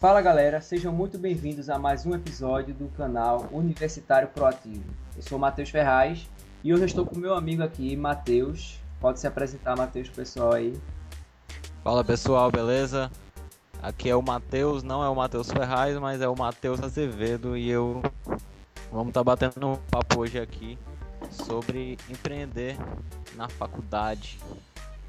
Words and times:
Fala 0.00 0.22
galera, 0.22 0.62
sejam 0.62 0.94
muito 0.94 1.18
bem-vindos 1.18 1.68
a 1.68 1.78
mais 1.78 2.06
um 2.06 2.14
episódio 2.14 2.72
do 2.72 2.88
canal 2.88 3.46
Universitário 3.52 4.28
Proativo. 4.28 4.82
Eu 5.14 5.22
sou 5.22 5.38
Matheus 5.38 5.68
Ferraz 5.68 6.26
e 6.64 6.72
hoje 6.72 6.84
eu 6.84 6.86
estou 6.86 7.04
com 7.04 7.18
meu 7.18 7.34
amigo 7.34 7.62
aqui, 7.62 7.94
Matheus. 7.98 8.80
Pode 8.98 9.20
se 9.20 9.26
apresentar, 9.26 9.76
Matheus, 9.76 10.08
pessoal 10.08 10.54
aí. 10.54 10.74
Fala 11.84 12.02
pessoal, 12.02 12.50
beleza? 12.50 13.10
Aqui 13.82 14.08
é 14.08 14.16
o 14.16 14.22
Matheus, 14.22 14.82
não 14.82 15.04
é 15.04 15.08
o 15.10 15.14
Matheus 15.14 15.50
Ferraz, 15.50 15.98
mas 15.98 16.22
é 16.22 16.28
o 16.30 16.34
Matheus 16.34 16.82
Azevedo 16.82 17.54
e 17.54 17.68
eu 17.68 18.00
vamos 18.90 19.08
estar 19.08 19.20
tá 19.20 19.24
batendo 19.24 19.68
um 19.68 19.76
papo 19.90 20.20
hoje 20.20 20.40
aqui 20.40 20.78
sobre 21.30 21.98
empreender 22.08 22.74
na 23.36 23.50
faculdade. 23.50 24.38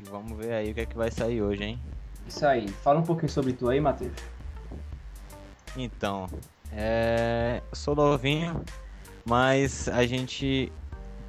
E 0.02 0.10
vamos 0.10 0.38
ver 0.38 0.52
aí 0.52 0.72
o 0.72 0.74
que 0.74 0.82
é 0.82 0.86
que 0.86 0.98
vai 0.98 1.10
sair 1.10 1.42
hoje, 1.42 1.64
hein? 1.64 1.80
Isso 2.28 2.46
aí. 2.46 2.68
Fala 2.68 3.00
um 3.00 3.04
pouquinho 3.04 3.32
sobre 3.32 3.54
tu 3.54 3.70
aí, 3.70 3.80
Matheus. 3.80 4.41
Então, 5.76 6.28
é... 6.72 7.62
eu 7.70 7.76
sou 7.76 7.96
novinho, 7.96 8.64
mas 9.26 9.88
a 9.88 10.06
gente 10.06 10.72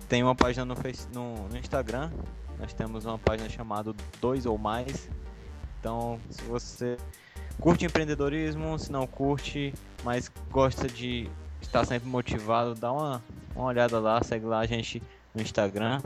tem 0.08 0.22
uma 0.22 0.34
página 0.34 0.64
no, 0.64 0.74
no... 1.12 1.48
no 1.48 1.56
Instagram. 1.56 2.10
Nós 2.58 2.72
temos 2.72 3.04
uma 3.04 3.18
página 3.18 3.48
chamada 3.48 3.94
Dois 4.20 4.46
ou 4.46 4.58
Mais. 4.58 5.08
Então, 5.80 6.20
se 6.30 6.42
você 6.42 6.96
curte 7.58 7.84
empreendedorismo, 7.84 8.78
se 8.78 8.90
não 8.90 9.06
curte, 9.06 9.74
mas 10.04 10.30
gosta 10.50 10.86
de 10.88 11.28
estar 11.60 11.84
sempre 11.84 12.08
motivado, 12.08 12.74
dá 12.74 12.92
uma, 12.92 13.22
uma 13.54 13.64
olhada 13.66 13.98
lá, 13.98 14.22
segue 14.22 14.46
lá 14.46 14.60
a 14.60 14.66
gente 14.66 15.02
no 15.34 15.42
Instagram. 15.42 16.00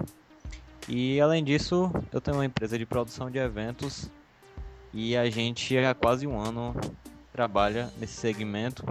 E 0.89 1.21
além 1.21 1.43
disso, 1.43 1.91
eu 2.13 2.21
tenho 2.21 2.37
uma 2.37 2.45
empresa 2.45 2.79
de 2.79 2.87
produção 2.87 3.31
de 3.31 3.39
eventos 3.39 4.11
e 4.95 5.17
a 5.17 5.29
gente 5.29 5.77
há 5.77 5.95
quase 5.95 6.27
um 6.27 6.41
ano 6.41 6.75
trabalha 7.37 7.93
nesse 7.99 8.15
segmento 8.15 8.83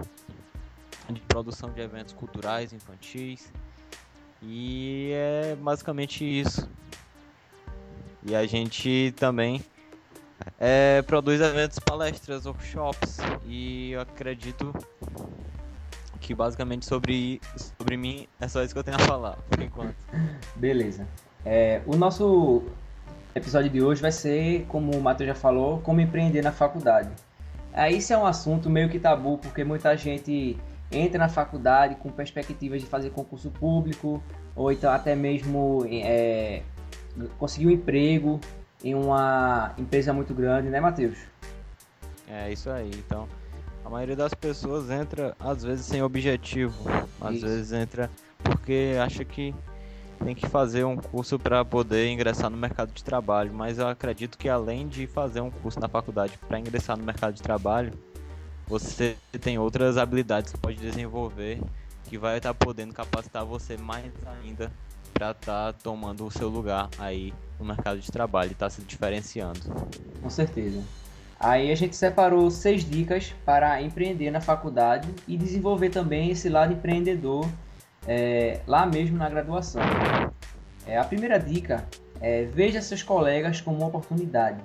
de 1.10 1.20
produção 1.22 1.68
de 1.70 1.80
eventos 1.80 2.14
culturais, 2.14 2.72
infantis. 2.72 3.52
E 4.40 5.10
é 5.12 5.56
basicamente 5.56 6.24
isso. 6.24 6.68
E 8.24 8.36
a 8.36 8.46
gente 8.46 9.12
também 9.16 9.64
é, 10.60 11.02
produz 11.02 11.40
eventos, 11.40 11.80
palestras, 11.80 12.46
workshops. 12.46 13.18
E 13.44 13.90
eu 13.90 14.00
acredito 14.02 14.72
que 16.20 16.32
basicamente 16.32 16.86
sobre, 16.86 17.40
sobre 17.76 17.96
mim 17.96 18.28
é 18.40 18.46
só 18.46 18.62
isso 18.62 18.72
que 18.72 18.78
eu 18.78 18.84
tenho 18.84 18.96
a 18.96 19.00
falar, 19.00 19.36
por 19.50 19.60
enquanto. 19.60 19.96
Beleza. 20.54 21.04
É, 21.44 21.82
o 21.84 21.96
nosso 21.96 22.62
episódio 23.34 23.70
de 23.70 23.82
hoje 23.82 24.00
vai 24.00 24.12
ser, 24.12 24.66
como 24.68 24.96
o 24.96 25.02
Matheus 25.02 25.26
já 25.26 25.34
falou, 25.34 25.80
como 25.80 26.00
empreender 26.00 26.42
na 26.42 26.52
faculdade. 26.52 27.10
É, 27.76 27.92
isso 27.92 28.10
é 28.10 28.16
um 28.16 28.24
assunto 28.24 28.70
meio 28.70 28.88
que 28.88 28.98
tabu, 28.98 29.36
porque 29.36 29.62
muita 29.62 29.94
gente 29.94 30.58
entra 30.90 31.18
na 31.18 31.28
faculdade 31.28 31.94
com 31.96 32.10
perspectivas 32.10 32.80
de 32.80 32.86
fazer 32.86 33.10
concurso 33.10 33.50
público, 33.50 34.22
ou 34.54 34.72
então 34.72 34.90
até 34.90 35.14
mesmo 35.14 35.86
é, 35.90 36.62
conseguir 37.38 37.66
um 37.66 37.70
emprego 37.70 38.40
em 38.82 38.94
uma 38.94 39.74
empresa 39.76 40.10
muito 40.14 40.32
grande, 40.32 40.70
né, 40.70 40.80
Matheus? 40.80 41.18
É 42.26 42.50
isso 42.50 42.70
aí. 42.70 42.90
Então, 42.94 43.28
a 43.84 43.90
maioria 43.90 44.16
das 44.16 44.32
pessoas 44.32 44.90
entra 44.90 45.36
às 45.38 45.62
vezes 45.62 45.84
sem 45.84 46.02
objetivo, 46.02 46.74
às 47.20 47.34
isso. 47.34 47.46
vezes 47.46 47.72
entra 47.72 48.10
porque 48.42 48.96
acha 49.02 49.22
que 49.22 49.54
tem 50.24 50.34
que 50.34 50.48
fazer 50.48 50.84
um 50.84 50.96
curso 50.96 51.38
para 51.38 51.64
poder 51.64 52.08
ingressar 52.08 52.50
no 52.50 52.56
mercado 52.56 52.92
de 52.92 53.04
trabalho, 53.04 53.52
mas 53.52 53.78
eu 53.78 53.86
acredito 53.86 54.36
que 54.36 54.48
além 54.48 54.88
de 54.88 55.06
fazer 55.06 55.40
um 55.40 55.50
curso 55.50 55.78
na 55.78 55.88
faculdade 55.88 56.38
para 56.48 56.58
ingressar 56.58 56.96
no 56.96 57.04
mercado 57.04 57.34
de 57.34 57.42
trabalho, 57.42 57.92
você 58.66 59.16
tem 59.40 59.58
outras 59.58 59.96
habilidades 59.96 60.52
que 60.52 60.58
pode 60.58 60.76
desenvolver 60.76 61.60
que 62.04 62.16
vai 62.16 62.36
estar 62.36 62.54
tá 62.54 62.54
podendo 62.54 62.94
capacitar 62.94 63.44
você 63.44 63.76
mais 63.76 64.12
ainda 64.26 64.70
para 65.12 65.30
estar 65.30 65.72
tá 65.72 65.78
tomando 65.82 66.26
o 66.26 66.30
seu 66.30 66.48
lugar 66.48 66.88
aí 66.98 67.32
no 67.58 67.64
mercado 67.64 67.98
de 67.98 68.10
trabalho 68.10 68.50
e 68.50 68.52
estar 68.52 68.66
tá 68.66 68.70
se 68.70 68.82
diferenciando. 68.82 69.60
Com 70.22 70.30
certeza. 70.30 70.82
Aí 71.38 71.70
a 71.70 71.74
gente 71.74 71.94
separou 71.94 72.50
seis 72.50 72.82
dicas 72.82 73.34
para 73.44 73.80
empreender 73.82 74.30
na 74.30 74.40
faculdade 74.40 75.08
e 75.28 75.36
desenvolver 75.36 75.90
também 75.90 76.30
esse 76.30 76.48
lado 76.48 76.72
empreendedor 76.72 77.46
é, 78.06 78.60
lá 78.66 78.86
mesmo 78.86 79.16
na 79.16 79.28
graduação. 79.28 79.82
É, 80.86 80.96
a 80.96 81.04
primeira 81.04 81.38
dica 81.38 81.86
é 82.20 82.44
veja 82.44 82.80
seus 82.80 83.02
colegas 83.02 83.60
como 83.60 83.78
uma 83.78 83.88
oportunidade. 83.88 84.60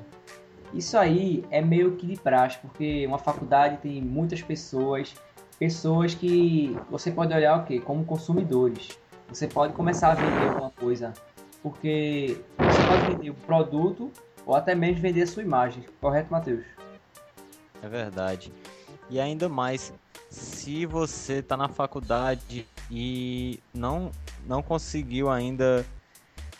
Isso 0.74 0.98
aí 0.98 1.44
é 1.52 1.62
meio 1.62 1.96
que 1.98 2.06
de 2.08 2.16
praxe, 2.16 2.58
porque 2.62 3.06
uma 3.06 3.18
faculdade 3.18 3.78
tem 3.78 4.02
muitas 4.02 4.42
pessoas, 4.42 5.14
pessoas 5.60 6.14
que 6.14 6.78
você 6.90 7.12
pode 7.12 7.34
olhar 7.34 7.58
o 7.58 7.66
quê? 7.66 7.80
Como 7.80 8.06
consumidores. 8.06 8.90
Você 9.28 9.48
pode 9.48 9.74
começar 9.74 10.12
a 10.12 10.16
vender 10.16 10.50
alguma 10.50 10.70
coisa, 10.72 11.14
porque 11.62 12.38
você 12.58 12.84
pode 12.88 13.16
vender 13.16 13.30
o 13.32 13.34
produto 13.34 14.12
ou 14.46 14.56
até 14.56 14.74
mesmo 14.74 15.02
vender 15.02 15.24
a 15.24 15.28
sua 15.28 15.44
imagem. 15.44 15.84
Correto, 16.00 16.32
Matheus? 16.32 16.66
É 17.82 17.90
verdade. 17.90 18.52
E 19.10 19.20
ainda 19.20 19.50
mais, 19.50 19.94
se 20.30 20.86
você 20.86 21.36
está 21.36 21.58
na 21.58 21.68
faculdade 21.68 22.66
e 22.92 23.58
não, 23.74 24.12
não 24.46 24.62
conseguiu 24.62 25.30
ainda 25.30 25.86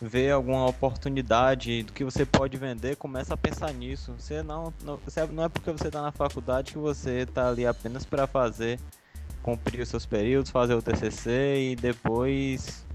ver 0.02 0.32
alguma 0.32 0.66
oportunidade 0.66 1.84
do 1.84 1.92
que 1.92 2.06
você 2.06 2.26
pode 2.26 2.58
vender, 2.58 2.96
começa 2.96 3.34
a 3.34 3.38
pensar 3.38 3.72
nisso. 3.74 4.16
Você 4.18 4.42
não, 4.42 4.74
não, 4.84 4.98
você, 4.98 5.26
não 5.28 5.44
é 5.44 5.50
porque 5.50 5.70
você 5.70 5.88
está 5.88 6.02
na 6.02 6.12
faculdade 6.12 6.72
que 6.72 6.78
você 6.78 7.20
está 7.20 7.50
ali 7.50 7.68
apenas 7.68 8.06
para 8.06 8.26
fazer, 8.26 8.80
cumprir 9.44 9.82
os 9.82 9.90
seus 9.90 10.06
períodos, 10.06 10.50
fazer 10.50 10.74
o 10.74 10.82
TCC 10.82 11.72
e 11.72 11.76
depois 11.76 12.86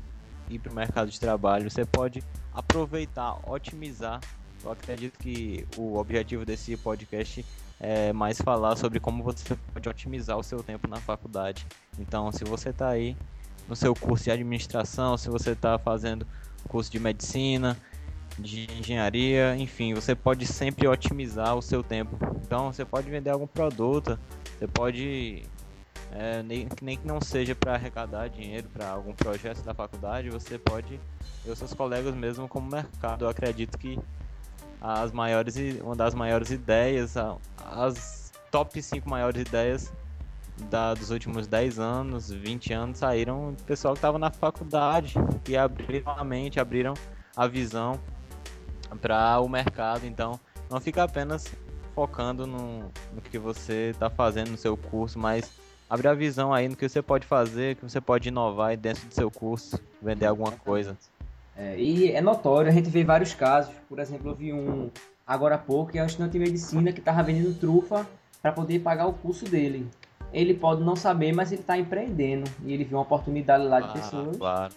ir 0.49 0.59
para 0.59 0.73
o 0.73 0.75
mercado 0.75 1.11
de 1.11 1.21
trabalho. 1.21 1.71
Você 1.71 1.85
pode 1.85 2.25
aproveitar, 2.55 3.39
otimizar. 3.49 4.19
Eu 4.65 4.73
acredito 4.73 5.19
que 5.19 5.67
o 5.77 5.99
objetivo 5.99 6.45
desse 6.47 6.75
podcast 6.79 7.45
é, 7.81 8.13
mais 8.13 8.41
falar 8.41 8.77
sobre 8.77 9.01
como 9.01 9.23
você 9.23 9.57
pode 9.73 9.89
otimizar 9.89 10.39
o 10.39 10.43
seu 10.43 10.63
tempo 10.63 10.89
na 10.89 10.97
faculdade. 10.97 11.67
Então, 11.99 12.31
se 12.33 12.45
você 12.45 12.71
está 12.71 12.89
aí 12.89 13.17
no 13.69 13.77
seu 13.77 13.95
curso 13.95 14.25
de 14.25 14.31
administração, 14.31 15.17
se 15.17 15.29
você 15.29 15.51
está 15.51 15.79
fazendo 15.79 16.27
curso 16.69 16.91
de 16.91 16.99
medicina, 16.99 17.77
de 18.39 18.67
engenharia, 18.79 19.57
enfim, 19.57 19.95
você 19.95 20.15
pode 20.15 20.47
sempre 20.47 20.87
otimizar 20.87 21.57
o 21.57 21.63
seu 21.63 21.83
tempo. 21.83 22.19
Então, 22.45 22.73
você 22.73 22.85
pode 22.85 23.09
vender 23.11 23.31
algum 23.31 23.47
produto, 23.47 24.19
você 24.59 24.67
pode 24.67 25.43
é, 26.13 26.43
nem, 26.43 26.69
nem 26.81 26.97
que 26.97 27.07
não 27.07 27.21
seja 27.21 27.55
para 27.55 27.75
arrecadar 27.75 28.29
dinheiro 28.29 28.69
para 28.73 28.89
algum 28.89 29.13
projeto 29.13 29.63
da 29.63 29.75
faculdade, 29.75 30.31
você 30.31 30.59
pode 30.59 31.01
ver 31.45 31.57
seus 31.57 31.75
colegas 31.75 32.15
mesmo 32.15 32.49
como 32.49 32.71
mercado. 32.71 33.25
Eu 33.25 33.29
acredito 33.29 33.77
que 33.79 33.99
as 34.87 35.11
maiores, 35.11 35.57
uma 35.83 35.97
das 35.97 36.15
maiores 36.15 36.51
ideias, 36.51 37.17
as 37.59 38.33
top 38.53 38.81
5 38.81 39.09
maiores 39.09 39.41
ideias 39.41 39.93
da, 40.71 40.95
dos 40.95 41.11
últimos 41.11 41.49
10 41.49 41.81
anos, 41.81 42.31
20 42.31 42.73
anos, 42.73 42.99
saíram 42.99 43.53
do 43.53 43.63
pessoal 43.65 43.95
que 43.95 43.99
estava 43.99 44.17
na 44.17 44.31
faculdade 44.31 45.15
e 45.49 45.57
abriram 45.57 46.13
a 46.13 46.23
mente, 46.23 46.61
abriram 46.61 46.95
a 47.37 47.49
visão 47.49 48.01
para 49.01 49.41
o 49.41 49.49
mercado. 49.49 50.07
Então, 50.07 50.39
não 50.71 50.81
fica 50.81 51.03
apenas 51.03 51.53
focando 51.93 52.47
no, 52.47 52.93
no 53.13 53.21
que 53.21 53.39
você 53.39 53.91
está 53.91 54.09
fazendo 54.09 54.53
no 54.53 54.57
seu 54.57 54.77
curso, 54.77 55.19
mas 55.19 55.51
abre 55.91 56.07
a 56.07 56.15
visão 56.15 56.55
aí 56.55 56.69
no 56.69 56.77
que 56.77 56.89
você 56.89 57.03
pode 57.03 57.27
fazer, 57.27 57.75
que 57.75 57.83
você 57.83 58.01
pode 58.01 58.29
inovar 58.29 58.77
dentro 58.77 59.05
do 59.09 59.13
seu 59.13 59.33
curso, 59.33 59.81
vender 60.01 60.27
alguma 60.27 60.53
coisa. 60.53 60.97
É, 61.56 61.78
e 61.78 62.12
é 62.12 62.21
notório, 62.21 62.71
a 62.71 62.72
gente 62.72 62.91
vê 62.91 63.03
vários 63.03 63.34
casos. 63.34 63.75
Por 63.89 63.99
exemplo, 63.99 64.31
eu 64.31 64.34
vi 64.34 64.53
um 64.53 64.91
agora 65.27 65.56
há 65.56 65.59
pouco, 65.59 65.93
que 65.93 65.99
é 65.99 66.03
um 66.03 66.06
estudante 66.06 66.33
de 66.33 66.39
medicina 66.39 66.93
que 66.93 67.00
estava 67.00 67.22
vendendo 67.22 67.59
trufa 67.59 68.06
para 68.41 68.53
poder 68.53 68.78
pagar 68.81 69.06
o 69.06 69.12
curso 69.12 69.44
dele. 69.44 69.89
Ele 70.33 70.54
pode 70.54 70.83
não 70.83 70.95
saber, 70.95 71.33
mas 71.33 71.51
ele 71.51 71.63
está 71.63 71.78
empreendendo. 71.78 72.51
E 72.65 72.72
ele 72.72 72.84
viu 72.84 72.98
uma 72.98 73.03
oportunidade 73.03 73.65
lá 73.65 73.81
de 73.81 73.89
ah, 73.89 73.92
pessoas. 73.92 74.36
Claro. 74.36 74.75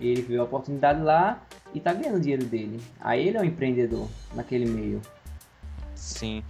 Ele 0.00 0.20
viu 0.20 0.40
a 0.40 0.44
oportunidade 0.44 1.00
lá 1.00 1.40
e 1.72 1.78
está 1.78 1.92
ganhando 1.92 2.20
dinheiro 2.20 2.44
dele. 2.44 2.80
Aí 3.00 3.28
ele 3.28 3.38
é 3.38 3.40
um 3.40 3.44
empreendedor 3.44 4.08
naquele 4.34 4.66
meio. 4.66 5.00
Sim. 5.94 6.42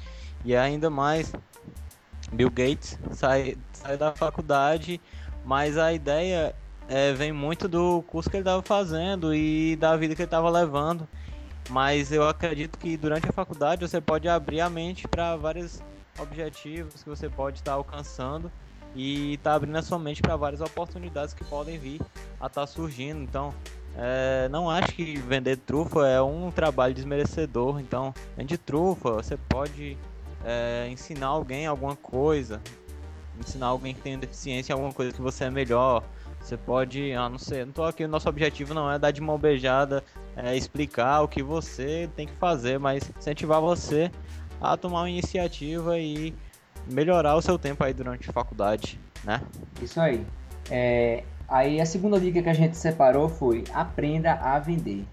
E 0.45 0.57
ainda 0.57 0.91
mais, 0.91 1.33
Bill 2.33 2.51
Gates 2.51 2.99
sai, 3.13 3.57
sai 3.73 3.97
da 3.97 4.13
faculdade, 4.13 5.01
mas 5.45 5.79
a 5.79 5.93
ideia 5.93 6.55
é, 6.89 7.13
vem 7.13 7.33
muito 7.33 7.69
do 7.69 8.03
curso 8.03 8.31
que 8.31 8.37
ele 8.37 8.43
estava 8.43 8.63
fazendo 8.63 9.35
e 9.35 9.77
da 9.77 9.97
vida 9.97 10.15
que 10.15 10.23
ele 10.23 10.27
estava 10.27 10.49
levando. 10.51 11.07
Mas 11.69 12.13
eu 12.13 12.29
acredito 12.29 12.79
que 12.79 12.97
durante 12.97 13.29
a 13.29 13.33
faculdade 13.33 13.87
você 13.87 14.01
pode 14.01 14.29
abrir 14.29 14.61
a 14.61 14.71
mente 14.71 15.09
para 15.09 15.37
vários 15.37 15.83
objetivos 16.19 17.03
que 17.03 17.09
você 17.09 17.29
pode 17.29 17.59
estar 17.59 17.73
tá 17.73 17.77
alcançando 17.77 18.51
e 18.95 19.35
está 19.35 19.55
abrindo 19.55 19.77
a 19.77 19.83
sua 19.83 19.99
mente 19.99 20.23
para 20.23 20.37
várias 20.37 20.61
oportunidades 20.61 21.35
que 21.35 21.45
podem 21.45 21.79
vir 21.79 22.01
a 22.41 22.47
estar 22.47 22.63
tá 22.63 22.67
surgindo. 22.67 23.21
Então, 23.21 23.53
é, 23.97 24.49
não 24.51 24.71
acho 24.71 24.93
que 24.93 25.17
vender 25.19 25.57
trufa 25.57 26.07
é 26.07 26.21
um 26.23 26.51
trabalho 26.51 26.95
desmerecedor. 26.95 27.81
Então, 27.81 28.15
vende 28.37 28.57
trufa, 28.57 29.11
você 29.11 29.37
pode 29.37 29.99
é, 30.45 30.89
ensinar 30.89 31.29
alguém 31.29 31.67
alguma 31.67 31.97
coisa, 31.97 32.61
ensinar 33.41 33.67
alguém 33.67 33.93
que 33.93 34.01
tem 34.01 34.19
deficiência 34.19 34.73
alguma 34.73 34.93
coisa 34.93 35.13
que 35.13 35.21
você 35.21 35.45
é 35.45 35.51
melhor. 35.51 36.05
Você 36.47 36.57
pode, 36.57 37.13
ah, 37.13 37.29
não 37.29 37.39
sei, 37.39 37.65
não 37.65 37.73
tô 37.73 37.83
aqui, 37.83 38.05
o 38.05 38.09
nosso 38.09 38.29
objetivo 38.29 38.73
não 38.73 38.89
é 38.89 39.01
dar 39.01 39.11
de 39.11 39.21
mão 39.21 39.37
beijada, 39.37 40.05
é 40.37 40.57
explicar 40.57 41.23
o 41.23 41.27
que 41.27 41.43
você 41.43 42.09
tem 42.15 42.25
que 42.25 42.35
fazer, 42.35 42.79
mas 42.79 43.11
incentivar 43.19 43.61
você 43.61 44.13
a 44.61 44.77
tomar 44.77 45.01
uma 45.01 45.11
iniciativa 45.11 45.99
e 45.99 46.33
melhorar 46.89 47.35
o 47.35 47.43
seu 47.43 47.59
tempo 47.59 47.83
aí 47.83 47.93
durante 47.93 48.31
a 48.31 48.33
faculdade, 48.33 48.97
né? 49.25 49.43
Isso 49.83 50.01
aí. 50.01 50.25
É, 50.71 51.25
aí 51.49 51.81
a 51.81 51.85
segunda 51.85 52.21
dica 52.21 52.41
que 52.41 52.49
a 52.49 52.55
gente 52.55 52.77
separou 52.77 53.29
foi 53.29 53.65
aprenda 53.75 54.35
a 54.35 54.57
vender. 54.61 55.05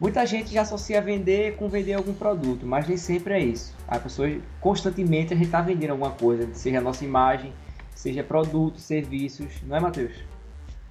Muita 0.00 0.26
gente 0.26 0.52
já 0.52 0.62
associa 0.62 1.00
vender 1.00 1.54
com 1.54 1.68
vender 1.68 1.92
algum 1.92 2.14
produto, 2.14 2.66
mas 2.66 2.88
nem 2.88 2.96
sempre 2.96 3.34
é 3.34 3.38
isso. 3.38 3.76
A 3.86 3.96
pessoa 4.00 4.28
constantemente 4.60 5.34
a 5.34 5.36
gente 5.36 5.46
está 5.46 5.60
vendendo 5.60 5.90
alguma 5.90 6.10
coisa, 6.10 6.52
seja 6.52 6.78
a 6.78 6.82
nossa 6.82 7.04
imagem, 7.04 7.52
seja 7.94 8.24
produtos, 8.24 8.82
serviços, 8.82 9.62
não 9.62 9.76
é, 9.76 9.78
Matheus? 9.80 10.33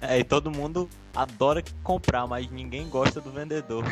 É, 0.08 0.18
e 0.18 0.24
todo 0.24 0.50
mundo 0.50 0.88
adora 1.14 1.62
comprar, 1.82 2.26
mas 2.26 2.50
ninguém 2.50 2.88
gosta 2.88 3.20
do 3.20 3.30
vendedor. 3.30 3.84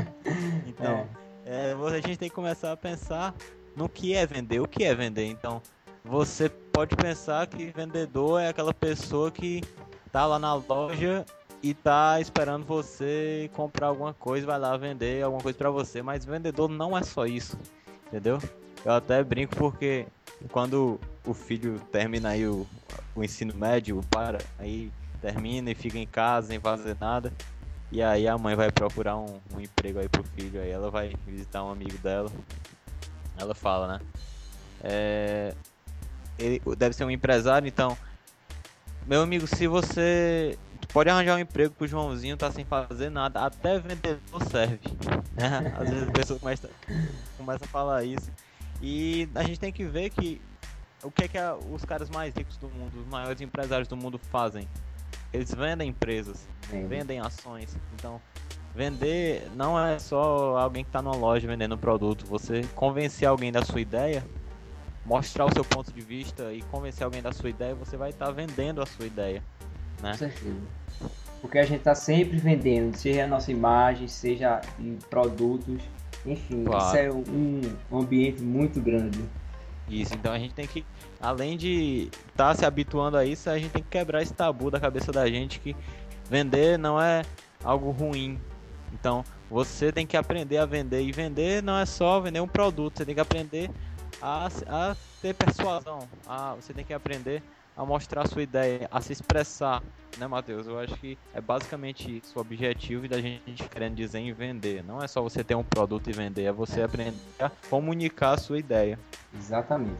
então, 0.66 1.06
é. 1.46 1.70
É, 1.70 1.72
a 1.72 1.94
gente 1.94 2.16
tem 2.16 2.28
que 2.28 2.34
começar 2.34 2.72
a 2.72 2.76
pensar 2.76 3.34
no 3.74 3.88
que 3.88 4.14
é 4.14 4.26
vender, 4.26 4.60
o 4.60 4.68
que 4.68 4.84
é 4.84 4.94
vender. 4.94 5.26
Então, 5.26 5.62
você 6.04 6.48
pode 6.48 6.94
pensar 6.94 7.46
que 7.46 7.72
vendedor 7.72 8.40
é 8.40 8.48
aquela 8.48 8.74
pessoa 8.74 9.30
que 9.30 9.62
tá 10.12 10.26
lá 10.26 10.38
na 10.38 10.54
loja 10.54 11.24
e 11.62 11.74
tá 11.74 12.20
esperando 12.20 12.64
você 12.64 13.50
comprar 13.54 13.88
alguma 13.88 14.14
coisa, 14.14 14.46
vai 14.46 14.58
lá 14.58 14.76
vender 14.76 15.22
alguma 15.22 15.42
coisa 15.42 15.58
para 15.58 15.70
você, 15.70 16.02
mas 16.02 16.24
vendedor 16.24 16.68
não 16.68 16.96
é 16.96 17.02
só 17.02 17.26
isso, 17.26 17.58
entendeu? 18.06 18.38
Eu 18.84 18.92
até 18.92 19.22
brinco 19.22 19.54
porque 19.56 20.06
quando 20.50 20.98
o 21.26 21.34
filho 21.34 21.78
termina 21.92 22.30
aí 22.30 22.46
o, 22.46 22.66
o 23.14 23.22
ensino 23.22 23.54
médio, 23.54 24.00
para, 24.10 24.38
aí 24.58 24.90
termina 25.20 25.70
e 25.70 25.74
fica 25.74 25.98
em 25.98 26.06
casa 26.06 26.48
sem 26.48 26.60
fazer 26.60 26.96
nada, 27.00 27.32
e 27.92 28.02
aí 28.02 28.26
a 28.26 28.38
mãe 28.38 28.54
vai 28.54 28.70
procurar 28.70 29.16
um, 29.16 29.40
um 29.54 29.60
emprego 29.60 29.98
aí 29.98 30.08
pro 30.08 30.22
filho, 30.22 30.60
aí 30.60 30.70
ela 30.70 30.90
vai 30.90 31.14
visitar 31.26 31.64
um 31.64 31.70
amigo 31.70 31.98
dela, 31.98 32.30
ela 33.38 33.54
fala, 33.54 33.98
né? 33.98 34.00
É, 34.82 35.54
ele 36.38 36.60
deve 36.76 36.94
ser 36.94 37.04
um 37.04 37.10
empresário, 37.10 37.68
então, 37.68 37.96
meu 39.06 39.22
amigo, 39.22 39.46
se 39.46 39.66
você 39.66 40.58
pode 40.92 41.08
arranjar 41.08 41.36
um 41.36 41.40
emprego 41.40 41.74
pro 41.74 41.86
Joãozinho, 41.86 42.36
tá 42.36 42.50
sem 42.50 42.64
fazer 42.64 43.10
nada, 43.10 43.44
até 43.44 43.78
vendedor 43.78 44.20
serve. 44.50 44.80
Né? 45.34 45.74
Às 45.78 45.90
vezes 45.90 46.08
a 46.08 46.12
pessoa 46.12 46.38
começa, 46.38 46.70
começa 47.36 47.64
a 47.64 47.68
falar 47.68 48.04
isso. 48.04 48.30
E 48.82 49.28
a 49.34 49.42
gente 49.42 49.60
tem 49.60 49.72
que 49.72 49.84
ver 49.84 50.10
que 50.10 50.40
o 51.02 51.10
que 51.10 51.24
é 51.24 51.28
que 51.28 51.38
a, 51.38 51.54
os 51.54 51.84
caras 51.84 52.10
mais 52.10 52.34
ricos 52.34 52.56
do 52.56 52.68
mundo, 52.68 53.00
os 53.00 53.06
maiores 53.06 53.40
empresários 53.40 53.88
do 53.88 53.96
mundo 53.96 54.18
fazem? 54.18 54.68
Eles 55.32 55.54
vendem 55.54 55.88
empresas, 55.88 56.48
vendem 56.88 57.20
ações. 57.20 57.76
Então, 57.94 58.20
vender 58.74 59.48
não 59.54 59.78
é 59.78 59.98
só 59.98 60.56
alguém 60.58 60.84
que 60.84 60.88
está 60.88 61.00
numa 61.00 61.16
loja 61.16 61.46
vendendo 61.46 61.74
um 61.74 61.78
produto. 61.78 62.26
Você 62.26 62.62
convencer 62.74 63.28
alguém 63.28 63.52
da 63.52 63.62
sua 63.62 63.80
ideia, 63.80 64.24
mostrar 65.04 65.46
o 65.46 65.52
seu 65.52 65.64
ponto 65.64 65.92
de 65.92 66.00
vista 66.00 66.52
e 66.52 66.62
convencer 66.62 67.04
alguém 67.04 67.22
da 67.22 67.32
sua 67.32 67.50
ideia, 67.50 67.74
você 67.74 67.96
vai 67.96 68.10
estar 68.10 68.26
tá 68.26 68.32
vendendo 68.32 68.82
a 68.82 68.86
sua 68.86 69.06
ideia. 69.06 69.42
Né? 70.02 70.12
Com 70.12 70.18
certeza. 70.18 70.60
Porque 71.40 71.58
a 71.58 71.64
gente 71.64 71.78
está 71.78 71.94
sempre 71.94 72.36
vendendo, 72.36 72.94
seja 72.96 73.24
a 73.24 73.26
nossa 73.26 73.50
imagem, 73.50 74.06
seja 74.08 74.60
em 74.78 74.98
produtos, 75.08 75.82
enfim, 76.26 76.64
claro. 76.64 76.86
isso 76.86 76.96
é 76.96 77.10
um, 77.10 77.60
um 77.90 77.98
ambiente 77.98 78.42
muito 78.42 78.80
grande. 78.80 79.18
Isso, 79.90 80.14
então 80.14 80.32
a 80.32 80.38
gente 80.38 80.54
tem 80.54 80.68
que, 80.68 80.84
além 81.20 81.56
de 81.56 82.08
estar 82.28 82.50
tá 82.50 82.54
se 82.54 82.64
habituando 82.64 83.16
a 83.16 83.24
isso, 83.24 83.50
a 83.50 83.58
gente 83.58 83.72
tem 83.72 83.82
que 83.82 83.88
quebrar 83.88 84.22
esse 84.22 84.32
tabu 84.32 84.70
da 84.70 84.78
cabeça 84.78 85.10
da 85.10 85.26
gente 85.26 85.58
que 85.58 85.74
vender 86.28 86.78
não 86.78 87.00
é 87.00 87.22
algo 87.64 87.90
ruim. 87.90 88.40
Então 88.92 89.24
você 89.50 89.90
tem 89.90 90.06
que 90.06 90.16
aprender 90.16 90.58
a 90.58 90.64
vender. 90.64 91.02
E 91.02 91.10
vender 91.10 91.60
não 91.60 91.76
é 91.76 91.84
só 91.84 92.20
vender 92.20 92.40
um 92.40 92.46
produto, 92.46 92.98
você 92.98 93.04
tem 93.04 93.16
que 93.16 93.20
aprender 93.20 93.68
a, 94.22 94.48
a 94.68 94.96
ter 95.20 95.34
persuasão. 95.34 96.08
A, 96.24 96.54
você 96.54 96.72
tem 96.72 96.84
que 96.84 96.94
aprender 96.94 97.42
a 97.80 97.86
mostrar 97.86 98.28
sua 98.28 98.42
ideia, 98.42 98.86
a 98.92 99.00
se 99.00 99.10
expressar, 99.10 99.82
né, 100.18 100.26
Matheus? 100.26 100.66
Eu 100.66 100.78
acho 100.78 100.94
que 100.96 101.16
é 101.32 101.40
basicamente 101.40 102.18
isso 102.18 102.38
o 102.38 102.42
objetivo 102.42 103.08
da 103.08 103.18
gente 103.18 103.66
querendo 103.70 103.94
dizer 103.94 104.18
em 104.18 104.30
vender. 104.34 104.84
Não 104.84 105.02
é 105.02 105.08
só 105.08 105.22
você 105.22 105.42
ter 105.42 105.54
um 105.54 105.64
produto 105.64 106.10
e 106.10 106.12
vender, 106.12 106.44
é 106.44 106.52
você 106.52 106.82
aprender 106.82 107.16
a 107.38 107.50
comunicar 107.70 108.32
a 108.32 108.36
sua 108.36 108.58
ideia. 108.58 108.98
Exatamente. 109.34 109.98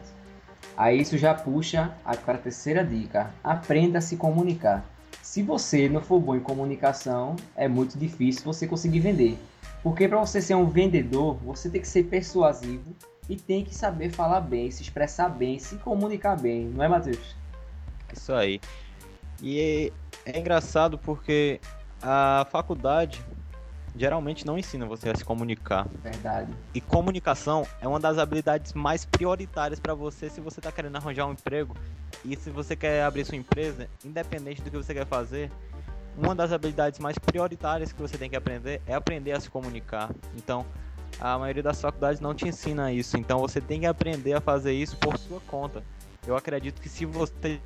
Aí 0.77 1.01
isso 1.01 1.17
já 1.17 1.33
puxa 1.33 1.95
a 2.05 2.15
terceira 2.15 2.85
dica: 2.85 3.33
aprenda 3.43 3.97
a 3.97 4.03
se 4.03 4.19
comunicar. 4.19 4.85
Se 5.23 5.43
você 5.43 5.89
não 5.89 6.03
for 6.03 6.21
bom 6.21 6.37
em 6.37 6.41
comunicação, 6.41 7.35
é 7.57 7.67
muito 7.67 7.97
difícil 7.97 8.45
você 8.45 8.67
conseguir 8.67 9.01
vender. 9.01 9.39
Porque 9.83 10.07
para 10.07 10.19
você 10.19 10.43
ser 10.43 10.55
um 10.55 10.67
vendedor, 10.67 11.39
você 11.43 11.71
tem 11.71 11.81
que 11.81 11.89
ser 11.89 12.05
persuasivo 12.05 12.95
e 13.27 13.37
tem 13.37 13.65
que 13.65 13.75
saber 13.75 14.11
falar 14.11 14.43
bem, 14.43 14.71
se 14.71 14.83
expressar 14.83 15.31
bem, 15.31 15.59
se 15.59 15.77
comunicar 15.77 16.39
bem, 16.39 16.67
não 16.67 16.85
é, 16.85 16.89
Matheus? 16.89 17.40
Isso 18.13 18.33
aí. 18.33 18.61
E 19.43 19.93
é, 20.25 20.39
engraçado 20.39 20.99
porque 20.99 21.61
a 22.03 22.47
faculdade 22.51 23.25
geralmente 23.97 24.47
não 24.47 24.59
ensina 24.59 24.87
você 24.87 25.11
a 25.11 25.15
se 25.15 25.25
comunicar. 25.25 25.87
Verdade. 26.03 26.53
E 26.75 26.81
comunicação 26.81 27.67
é 27.81 27.89
uma 27.89 27.99
das 27.99 28.19
habilidades 28.19 28.73
mais 28.73 29.05
prioritárias 29.05 29.81
para 29.81 29.95
você 29.95 30.31
se 30.31 30.41
você 30.41 30.61
está 30.61 30.71
querendo 30.71 30.97
arranjar 30.97 31.27
um 31.27 31.33
emprego 31.33 31.77
e 32.25 32.37
se 32.37 32.51
você 32.51 32.77
quer 32.77 33.03
abrir 33.03 33.25
sua 33.25 33.37
empresa, 33.37 33.89
independente 34.05 34.63
do 34.63 34.71
que 34.71 34.77
você 34.77 34.95
quer 34.95 35.07
fazer. 35.07 35.51
Uma 36.17 36.35
das 36.35 36.53
habilidades 36.53 36.99
mais 36.99 37.19
prioritárias 37.19 37.93
que 37.93 38.01
você 38.01 38.19
tem 38.19 38.29
que 38.29 38.37
aprender 38.37 38.83
é 38.87 38.95
aprender 38.95 39.33
a 39.33 39.41
se 39.41 39.49
comunicar. 39.49 40.11
Então, 40.37 40.67
a 41.19 41.39
maioria 41.39 41.63
das 41.63 41.81
faculdades 41.81 42.21
não 42.21 42.35
te 42.35 42.47
ensina 42.47 42.93
isso. 42.93 43.17
Então, 43.17 43.39
você 43.39 43.61
tem 43.61 43.81
que 43.81 43.87
aprender 43.87 44.35
a 44.35 44.41
fazer 44.41 44.73
isso 44.73 44.97
por 44.99 45.17
sua 45.17 45.41
conta. 45.41 45.83
Eu 46.27 46.37
acredito 46.37 46.81
que 46.81 46.89
se 46.89 47.07
você 47.07 47.61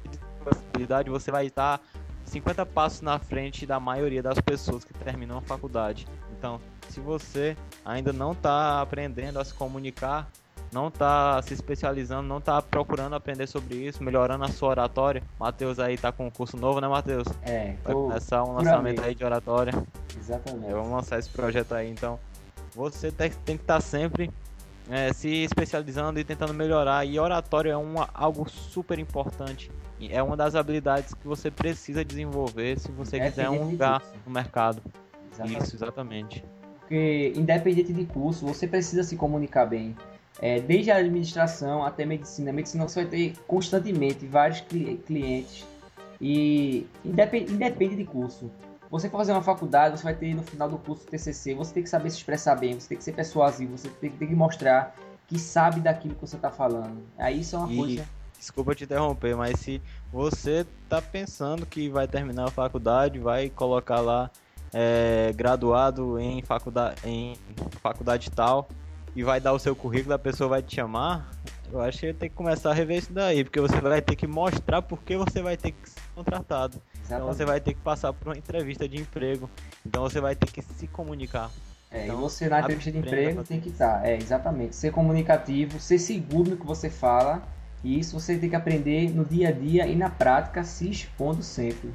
possibilidade, 0.44 1.10
você 1.10 1.30
vai 1.30 1.46
estar 1.46 1.80
50 2.26 2.66
passos 2.66 3.00
na 3.00 3.18
frente 3.18 3.66
da 3.66 3.78
maioria 3.78 4.22
das 4.22 4.38
pessoas 4.40 4.84
que 4.84 4.92
terminam 4.94 5.38
a 5.38 5.40
faculdade. 5.40 6.06
Então, 6.36 6.60
se 6.88 7.00
você 7.00 7.56
ainda 7.84 8.12
não 8.12 8.32
está 8.32 8.80
aprendendo 8.80 9.38
a 9.38 9.44
se 9.44 9.54
comunicar, 9.54 10.30
não 10.72 10.88
está 10.88 11.40
se 11.42 11.54
especializando, 11.54 12.28
não 12.28 12.38
está 12.38 12.60
procurando 12.60 13.14
aprender 13.14 13.46
sobre 13.46 13.76
isso, 13.76 14.02
melhorando 14.02 14.44
a 14.44 14.48
sua 14.48 14.70
oratória. 14.70 15.22
Matheus 15.38 15.78
aí 15.78 15.96
tá 15.96 16.10
com 16.10 16.26
um 16.26 16.30
curso 16.30 16.56
novo, 16.56 16.80
né, 16.80 16.88
Matheus? 16.88 17.28
É. 17.42 17.76
Vai 17.84 17.94
começar 17.94 18.42
um 18.42 18.54
lançamento 18.54 19.02
aí 19.02 19.14
de 19.14 19.24
oratória. 19.24 19.72
Exatamente. 20.18 20.72
Vamos 20.72 20.90
lançar 20.90 21.18
esse 21.18 21.30
projeto 21.30 21.72
aí, 21.72 21.90
então. 21.90 22.18
Você 22.74 23.12
tem, 23.12 23.30
tem 23.44 23.56
que 23.56 23.62
estar 23.62 23.74
tá 23.74 23.80
sempre 23.80 24.30
é, 24.90 25.12
se 25.12 25.28
especializando 25.44 26.18
e 26.18 26.24
tentando 26.24 26.54
melhorar. 26.54 27.04
E 27.04 27.18
oratório 27.18 27.70
é 27.70 27.76
uma, 27.76 28.08
algo 28.12 28.48
super 28.48 28.98
importante 28.98 29.70
é 30.10 30.22
uma 30.22 30.36
das 30.36 30.54
habilidades 30.54 31.14
que 31.14 31.26
você 31.26 31.50
precisa 31.50 32.04
desenvolver 32.04 32.78
se 32.78 32.90
você 32.92 33.16
é 33.16 33.30
quiser 33.30 33.48
um 33.48 33.70
lugar 33.70 34.02
no 34.26 34.32
mercado. 34.32 34.82
Exatamente. 35.32 35.62
Isso, 35.62 35.76
exatamente. 35.76 36.44
Porque, 36.80 37.32
independente 37.34 37.92
de 37.92 38.04
curso, 38.04 38.46
você 38.46 38.66
precisa 38.66 39.02
se 39.02 39.16
comunicar 39.16 39.66
bem. 39.66 39.96
É, 40.40 40.60
desde 40.60 40.90
a 40.90 40.96
administração 40.96 41.84
até 41.84 42.02
a 42.02 42.06
medicina. 42.06 42.50
A 42.50 42.52
medicina 42.52 42.86
você 42.86 43.02
vai 43.02 43.10
ter 43.10 43.34
constantemente 43.46 44.26
vários 44.26 44.60
clientes 44.60 45.64
e 46.20 46.86
independe, 47.04 47.52
independe 47.52 47.96
de 47.96 48.04
curso. 48.04 48.50
Você 48.94 49.08
for 49.08 49.18
fazer 49.18 49.32
uma 49.32 49.42
faculdade, 49.42 49.98
você 49.98 50.04
vai 50.04 50.14
ter 50.14 50.32
no 50.36 50.44
final 50.44 50.68
do 50.68 50.78
curso 50.78 51.04
TCC, 51.04 51.52
você 51.52 51.74
tem 51.74 51.82
que 51.82 51.88
saber 51.88 52.10
se 52.10 52.18
expressar 52.18 52.54
bem, 52.54 52.78
você 52.78 52.90
tem 52.90 52.96
que 52.96 53.02
ser 53.02 53.10
persuasivo, 53.10 53.76
você 53.76 53.88
tem, 53.88 54.08
tem 54.08 54.28
que 54.28 54.36
mostrar 54.36 54.94
que 55.26 55.36
sabe 55.36 55.80
daquilo 55.80 56.14
que 56.14 56.20
você 56.20 56.36
está 56.36 56.48
falando. 56.48 57.02
Aí 57.18 57.40
isso 57.40 57.56
é 57.56 57.58
uma 57.58 57.72
e... 57.72 57.76
coisa 57.76 58.08
desculpa 58.38 58.72
te 58.72 58.84
interromper, 58.84 59.34
mas 59.34 59.58
se 59.58 59.82
você 60.12 60.64
tá 60.88 61.02
pensando 61.02 61.66
que 61.66 61.88
vai 61.88 62.06
terminar 62.06 62.44
a 62.44 62.50
faculdade, 62.50 63.18
vai 63.18 63.50
colocar 63.50 64.00
lá 64.00 64.30
é, 64.72 65.32
graduado 65.34 66.20
em 66.20 66.40
faculdade, 66.42 67.00
em 67.04 67.36
faculdade 67.82 68.30
tal 68.30 68.68
e 69.16 69.24
vai 69.24 69.40
dar 69.40 69.54
o 69.54 69.58
seu 69.58 69.74
currículo, 69.74 70.14
a 70.14 70.18
pessoa 70.18 70.48
vai 70.48 70.62
te 70.62 70.76
chamar, 70.76 71.30
eu 71.72 71.80
acho 71.80 71.98
que 71.98 72.12
tem 72.12 72.28
que 72.28 72.36
começar 72.36 72.70
a 72.70 72.74
rever 72.74 72.98
isso 72.98 73.12
daí, 73.12 73.42
porque 73.42 73.60
você 73.60 73.80
vai 73.80 74.02
ter 74.02 74.14
que 74.14 74.26
mostrar 74.26 74.82
por 74.82 75.02
que 75.02 75.16
você 75.16 75.42
vai 75.42 75.56
ter 75.56 75.72
que 75.72 75.90
ser 75.90 76.00
contratado. 76.14 76.80
Exatamente. 77.04 77.22
Então 77.22 77.26
você 77.26 77.44
vai 77.44 77.60
ter 77.60 77.74
que 77.74 77.80
passar 77.80 78.12
por 78.12 78.28
uma 78.28 78.36
entrevista 78.36 78.88
de 78.88 79.00
emprego. 79.00 79.48
Então 79.84 80.02
você 80.02 80.20
vai 80.20 80.34
ter 80.34 80.50
que 80.50 80.62
se 80.62 80.86
comunicar. 80.86 81.50
É, 81.90 82.04
então, 82.04 82.16
e 82.16 82.20
você 82.20 82.48
na 82.48 82.60
entrevista 82.60 82.90
de 82.90 82.98
emprego 82.98 83.44
tem 83.44 83.60
que 83.60 83.68
estar, 83.68 84.04
é, 84.04 84.16
exatamente, 84.16 84.74
ser 84.74 84.90
comunicativo, 84.90 85.78
ser 85.78 85.98
seguro 85.98 86.50
no 86.50 86.56
que 86.56 86.66
você 86.66 86.90
fala 86.90 87.40
e 87.84 88.00
isso 88.00 88.18
você 88.18 88.38
tem 88.38 88.48
que 88.48 88.56
aprender 88.56 89.14
no 89.14 89.24
dia 89.24 89.50
a 89.50 89.52
dia 89.52 89.86
e 89.86 89.94
na 89.94 90.08
prática, 90.08 90.64
se 90.64 90.88
expondo 90.88 91.42
sempre. 91.42 91.92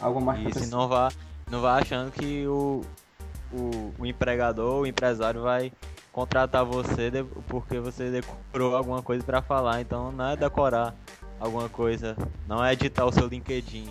Algo 0.00 0.20
mais 0.20 0.56
Isso, 0.56 0.70
não 0.70 0.88
vá, 0.88 1.12
não 1.50 1.60
vá 1.60 1.78
achando 1.78 2.10
que 2.10 2.46
o, 2.46 2.82
o, 3.52 3.92
o 3.98 4.06
empregador, 4.06 4.80
o 4.80 4.86
empresário 4.86 5.42
vai 5.42 5.70
contratar 6.10 6.64
você 6.64 7.10
porque 7.46 7.78
você 7.78 8.10
decorou 8.10 8.74
alguma 8.74 9.02
coisa 9.02 9.22
para 9.22 9.42
falar. 9.42 9.82
Então 9.82 10.10
não 10.10 10.30
é 10.30 10.36
decorar 10.36 10.94
alguma 11.38 11.68
coisa, 11.68 12.16
não 12.48 12.64
é 12.64 12.72
editar 12.72 13.04
o 13.04 13.12
seu 13.12 13.26
LinkedIn. 13.26 13.88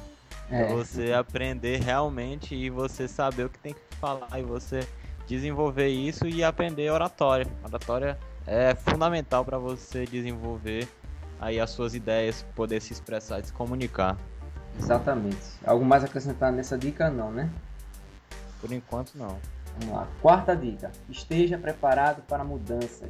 É. 0.49 0.61
é 0.61 0.65
você 0.67 1.13
aprender 1.13 1.81
realmente 1.81 2.55
e 2.55 2.69
você 2.69 3.07
saber 3.07 3.45
o 3.45 3.49
que 3.49 3.59
tem 3.59 3.73
que 3.73 3.95
falar 3.99 4.39
e 4.39 4.43
você 4.43 4.87
desenvolver 5.27 5.87
isso 5.87 6.27
e 6.27 6.43
aprender 6.43 6.89
oratória. 6.89 7.47
Oratória 7.63 8.17
é 8.45 8.75
fundamental 8.75 9.43
para 9.43 9.57
você 9.57 10.05
desenvolver 10.05 10.87
aí 11.39 11.59
as 11.59 11.71
suas 11.71 11.95
ideias, 11.95 12.45
poder 12.55 12.81
se 12.81 12.93
expressar 12.93 13.39
e 13.39 13.45
se 13.45 13.53
comunicar. 13.53 14.17
Exatamente. 14.79 15.37
Algo 15.65 15.85
mais 15.85 16.03
acrescentar 16.03 16.51
nessa 16.51 16.77
dica 16.77 17.09
não, 17.09 17.31
né? 17.31 17.49
Por 18.61 18.71
enquanto 18.71 19.15
não. 19.15 19.37
Vamos 19.79 19.95
lá. 19.95 20.07
Quarta 20.21 20.55
dica: 20.55 20.91
esteja 21.09 21.57
preparado 21.57 22.21
para 22.23 22.43
mudanças. 22.43 23.09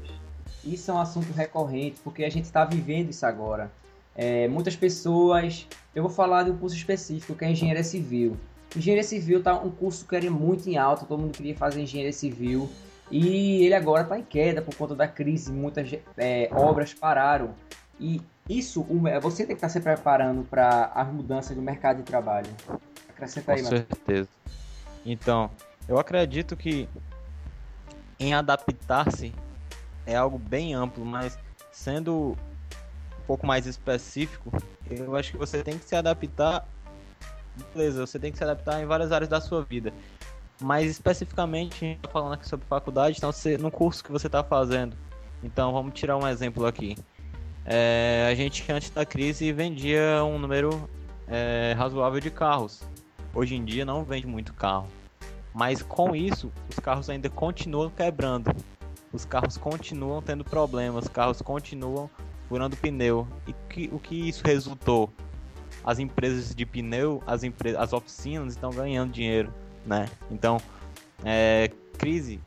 Isso 0.63 0.89
é 0.89 0.93
um 0.93 0.99
assunto 0.99 1.31
recorrente 1.33 1.99
porque 2.03 2.23
a 2.23 2.29
gente 2.29 2.45
está 2.45 2.65
vivendo 2.65 3.09
isso 3.09 3.25
agora. 3.25 3.71
É, 4.15 4.47
muitas 4.47 4.75
pessoas. 4.75 5.67
Eu 5.93 6.03
vou 6.03 6.11
falar 6.11 6.43
de 6.43 6.51
um 6.51 6.57
curso 6.57 6.75
específico 6.75 7.35
que 7.35 7.45
é 7.45 7.51
engenharia 7.51 7.83
civil. 7.83 8.37
Engenharia 8.75 9.03
civil 9.03 9.41
tá 9.41 9.53
um 9.59 9.69
curso 9.69 10.05
que 10.05 10.15
era 10.15 10.29
muito 10.29 10.69
em 10.69 10.77
alta, 10.77 11.05
todo 11.05 11.19
mundo 11.19 11.31
queria 11.31 11.55
fazer 11.55 11.81
engenharia 11.81 12.11
civil 12.11 12.69
e 13.09 13.63
ele 13.63 13.73
agora 13.73 14.03
está 14.03 14.17
em 14.17 14.23
queda 14.23 14.61
por 14.61 14.75
conta 14.75 14.95
da 14.95 15.07
crise. 15.07 15.51
Muitas 15.51 15.93
é, 16.17 16.49
obras 16.51 16.93
pararam 16.93 17.53
e 17.99 18.21
isso 18.49 18.85
você 19.21 19.45
tem 19.45 19.47
que 19.47 19.53
estar 19.53 19.67
tá 19.67 19.69
se 19.69 19.79
preparando 19.79 20.43
para 20.43 20.91
as 20.93 21.07
mudanças 21.07 21.55
do 21.55 21.61
mercado 21.61 21.97
de 21.97 22.03
trabalho. 22.03 22.49
Acrescenta 23.09 23.53
aí, 23.53 23.61
Com 23.61 23.69
certeza. 23.69 24.29
Então, 25.05 25.49
eu 25.87 25.97
acredito 25.97 26.55
que 26.55 26.89
em 28.19 28.33
adaptar-se 28.33 29.33
é 30.05 30.15
algo 30.15 30.37
bem 30.37 30.73
amplo, 30.73 31.05
mas 31.05 31.37
sendo 31.71 32.37
pouco 33.25 33.45
mais 33.45 33.65
específico, 33.65 34.51
eu 34.89 35.15
acho 35.15 35.31
que 35.31 35.37
você 35.37 35.63
tem 35.63 35.77
que 35.77 35.85
se 35.85 35.95
adaptar. 35.95 36.67
Beleza, 37.73 38.05
você 38.05 38.19
tem 38.19 38.31
que 38.31 38.37
se 38.37 38.43
adaptar 38.43 38.81
em 38.81 38.85
várias 38.85 39.11
áreas 39.11 39.29
da 39.29 39.39
sua 39.39 39.63
vida. 39.63 39.93
Mas 40.61 40.89
especificamente, 40.89 41.99
falando 42.11 42.33
aqui 42.33 42.47
sobre 42.47 42.65
faculdade, 42.65 43.17
então 43.17 43.31
você, 43.31 43.57
no 43.57 43.71
curso 43.71 44.03
que 44.03 44.11
você 44.11 44.27
está 44.27 44.43
fazendo. 44.43 44.95
Então 45.43 45.73
vamos 45.73 45.93
tirar 45.93 46.17
um 46.17 46.27
exemplo 46.27 46.65
aqui. 46.65 46.97
É, 47.65 48.27
a 48.31 48.35
gente 48.35 48.71
antes 48.71 48.89
da 48.89 49.05
crise 49.05 49.51
vendia 49.51 50.23
um 50.23 50.37
número 50.37 50.89
é, 51.27 51.73
razoável 51.77 52.19
de 52.19 52.29
carros. 52.29 52.83
Hoje 53.33 53.55
em 53.55 53.65
dia 53.65 53.83
não 53.83 54.03
vende 54.03 54.27
muito 54.27 54.53
carro. 54.53 54.87
Mas 55.53 55.81
com 55.81 56.15
isso, 56.15 56.51
os 56.69 56.79
carros 56.79 57.09
ainda 57.09 57.29
continuam 57.29 57.89
quebrando. 57.89 58.53
Os 59.11 59.25
carros 59.25 59.57
continuam 59.57 60.21
tendo 60.21 60.43
problemas, 60.43 61.05
os 61.05 61.09
carros 61.09 61.41
continuam 61.41 62.09
furando 62.47 62.75
pneu. 62.77 63.27
E 63.47 63.53
que, 63.69 63.89
o 63.91 63.99
que 63.99 64.29
isso 64.29 64.43
resultou? 64.45 65.11
As 65.83 65.99
empresas 65.99 66.55
de 66.55 66.65
pneu, 66.65 67.21
as, 67.27 67.43
empresas, 67.43 67.79
as 67.79 67.93
oficinas 67.93 68.53
estão 68.53 68.71
ganhando 68.71 69.11
dinheiro, 69.11 69.53
né? 69.85 70.09
Então, 70.31 70.59
é, 71.23 71.71
crise 71.97 72.39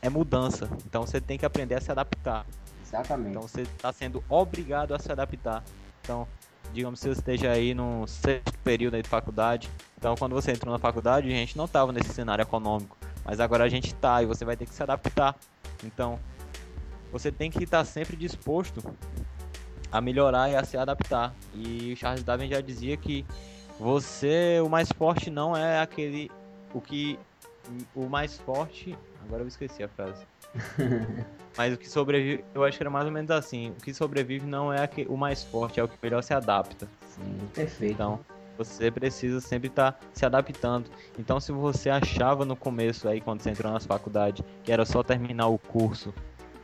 é 0.00 0.08
mudança. 0.08 0.68
Então 0.86 1.06
você 1.06 1.20
tem 1.20 1.38
que 1.38 1.46
aprender 1.46 1.74
a 1.74 1.80
se 1.80 1.90
adaptar. 1.90 2.46
Exatamente. 2.84 3.30
Então 3.30 3.42
você 3.42 3.62
está 3.62 3.92
sendo 3.92 4.22
obrigado 4.28 4.94
a 4.94 4.98
se 4.98 5.10
adaptar. 5.10 5.62
Então, 6.02 6.26
digamos 6.72 7.00
que 7.00 7.08
você 7.08 7.12
esteja 7.12 7.50
aí 7.50 7.74
no 7.74 8.06
sexto 8.06 8.56
período 8.58 8.94
aí 8.94 9.02
de 9.02 9.08
faculdade. 9.08 9.68
Então, 9.96 10.14
quando 10.16 10.34
você 10.34 10.52
entrou 10.52 10.72
na 10.72 10.78
faculdade, 10.78 11.28
a 11.28 11.30
gente 11.30 11.56
não 11.56 11.64
estava 11.64 11.92
nesse 11.92 12.10
cenário 12.10 12.42
econômico, 12.42 12.96
mas 13.24 13.40
agora 13.40 13.64
a 13.64 13.68
gente 13.68 13.88
está 13.88 14.22
e 14.22 14.26
você 14.26 14.44
vai 14.44 14.56
ter 14.56 14.64
que 14.64 14.74
se 14.74 14.82
adaptar. 14.82 15.36
Então, 15.84 16.18
você 17.12 17.30
tem 17.32 17.50
que 17.50 17.64
estar 17.64 17.84
sempre 17.84 18.16
disposto 18.16 18.82
a 19.90 20.00
melhorar 20.00 20.50
e 20.50 20.56
a 20.56 20.64
se 20.64 20.76
adaptar. 20.76 21.34
E 21.54 21.92
o 21.92 21.96
Charles 21.96 22.22
Darwin 22.22 22.48
já 22.48 22.60
dizia 22.60 22.96
que 22.96 23.24
você, 23.78 24.60
o 24.64 24.68
mais 24.68 24.90
forte 24.90 25.30
não 25.30 25.56
é 25.56 25.80
aquele 25.80 26.30
o 26.74 26.80
que 26.80 27.18
o 27.94 28.06
mais 28.06 28.38
forte, 28.38 28.96
agora 29.24 29.42
eu 29.42 29.48
esqueci 29.48 29.82
a 29.82 29.88
frase. 29.88 30.26
Mas 31.56 31.74
o 31.74 31.76
que 31.76 31.88
sobrevive, 31.88 32.44
eu 32.54 32.64
acho 32.64 32.76
que 32.76 32.82
era 32.82 32.90
mais 32.90 33.06
ou 33.06 33.12
menos 33.12 33.30
assim. 33.30 33.70
O 33.70 33.74
que 33.74 33.92
sobrevive 33.92 34.46
não 34.46 34.72
é 34.72 34.88
o 35.08 35.16
mais 35.16 35.44
forte, 35.44 35.80
é 35.80 35.84
o 35.84 35.88
que 35.88 35.96
melhor 36.02 36.22
se 36.22 36.32
adapta. 36.32 36.88
Sim, 37.06 37.38
perfeito. 37.54 37.94
Então, 37.94 38.20
você 38.56 38.90
precisa 38.90 39.40
sempre 39.40 39.68
estar 39.68 39.92
tá 39.92 40.00
se 40.12 40.24
adaptando. 40.24 40.90
Então, 41.18 41.38
se 41.40 41.52
você 41.52 41.90
achava 41.90 42.44
no 42.44 42.56
começo 42.56 43.08
aí, 43.08 43.20
quando 43.20 43.42
você 43.42 43.50
entrou 43.50 43.72
na 43.72 43.80
faculdade, 43.80 44.44
que 44.62 44.72
era 44.72 44.84
só 44.84 45.02
terminar 45.02 45.48
o 45.48 45.58
curso 45.58 46.14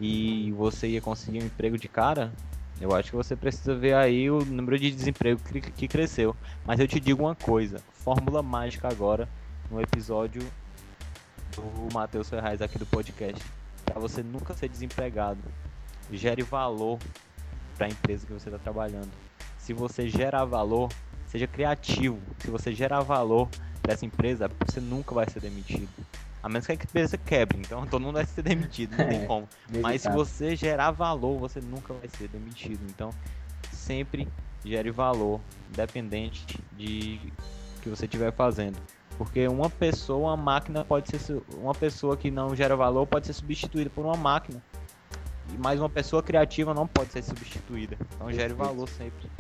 e 0.01 0.53
você 0.53 0.89
ia 0.89 1.01
conseguir 1.01 1.43
um 1.43 1.47
emprego 1.47 1.79
de 1.79 1.89
cara, 1.89 2.33
eu 2.81 2.95
acho 2.95 3.11
que 3.11 3.17
você 3.17 3.37
precisa 3.37 3.75
ver 3.75 3.95
aí 3.95 4.31
o 4.31 4.45
número 4.45 4.79
de 4.79 4.91
desemprego 4.91 5.41
que, 5.77 5.89
cresceu. 5.89 6.35
Mas 6.65 6.81
eu 6.81 6.89
te 6.89 6.99
digo 6.99 7.23
uma 7.23 7.35
coisa: 7.35 7.81
fórmula 7.93 8.43
mágica 8.43 8.89
agora 8.89 9.29
no 9.71 9.81
episódio 9.81 10.43
do 11.55 11.95
Matheus 11.95 12.29
Ferraz 12.29 12.61
aqui 12.61 12.79
do 12.79 12.87
podcast 12.87 13.43
para 13.85 14.01
você 14.01 14.23
nunca 14.23 14.55
ser 14.55 14.69
desempregado. 14.69 15.41
Gere 16.13 16.43
valor 16.43 16.99
para 17.77 17.87
a 17.87 17.91
empresa 17.91 18.27
que 18.27 18.33
você 18.33 18.49
está 18.49 18.59
trabalhando. 18.59 19.11
Se 19.59 19.73
você 19.73 20.09
gerar 20.09 20.45
valor, 20.45 20.91
seja 21.27 21.47
criativo. 21.47 22.21
Se 22.39 22.51
você 22.51 22.73
gerar 22.73 23.01
valor 23.01 23.49
para 23.81 23.93
essa 23.93 24.05
empresa, 24.05 24.51
você 24.67 24.81
nunca 24.81 25.15
vai 25.15 25.29
ser 25.29 25.41
demitido. 25.41 25.89
A 26.45 26.49
menos 26.51 26.67
que 26.67 26.73
a 26.73 26.75
empresa 26.75 27.17
quebre, 27.17 27.59
então 27.59 27.87
todo 27.89 28.03
mundo 28.03 28.17
vai 28.17 28.27
ser 28.27 28.43
demitido, 28.43 28.95
não 28.99 29.09
tem 29.09 29.23
é, 29.23 29.27
como. 29.27 29.49
Mas 29.81 30.03
se 30.03 30.11
você 30.11 30.55
gerar 30.55 30.91
valor, 30.91 31.39
você 31.39 31.59
nunca 31.59 31.95
vai 31.95 32.07
ser 32.07 32.29
demitido. 32.29 32.81
Então, 32.91 33.09
sempre 33.73 34.29
gere 34.63 34.91
valor, 34.91 35.41
independente 35.71 36.45
de 36.77 37.19
que 37.81 37.89
você 37.89 38.05
estiver 38.05 38.31
fazendo. 38.31 38.77
Porque 39.17 39.49
uma 39.49 39.71
pessoa, 39.71 40.35
uma 40.35 40.37
máquina 40.37 40.85
pode 40.85 41.17
ser. 41.17 41.43
Uma 41.55 41.75
pessoa 41.75 42.15
que 42.15 42.31
não 42.31 42.55
gera 42.55 42.77
valor 42.77 43.07
pode 43.07 43.27
ser 43.27 43.33
substituída 43.33 43.89
por 43.89 44.05
uma 44.05 44.17
máquina. 44.17 44.63
E 45.51 45.57
mais 45.57 45.81
uma 45.81 45.89
pessoa 45.89 46.23
criativa 46.23 46.75
não 46.75 46.87
pode 46.87 47.11
ser 47.11 47.23
substituída. 47.23 47.97
Então 48.17 48.31
gere 48.31 48.53
valor 48.53 48.87
sempre. 48.87 49.31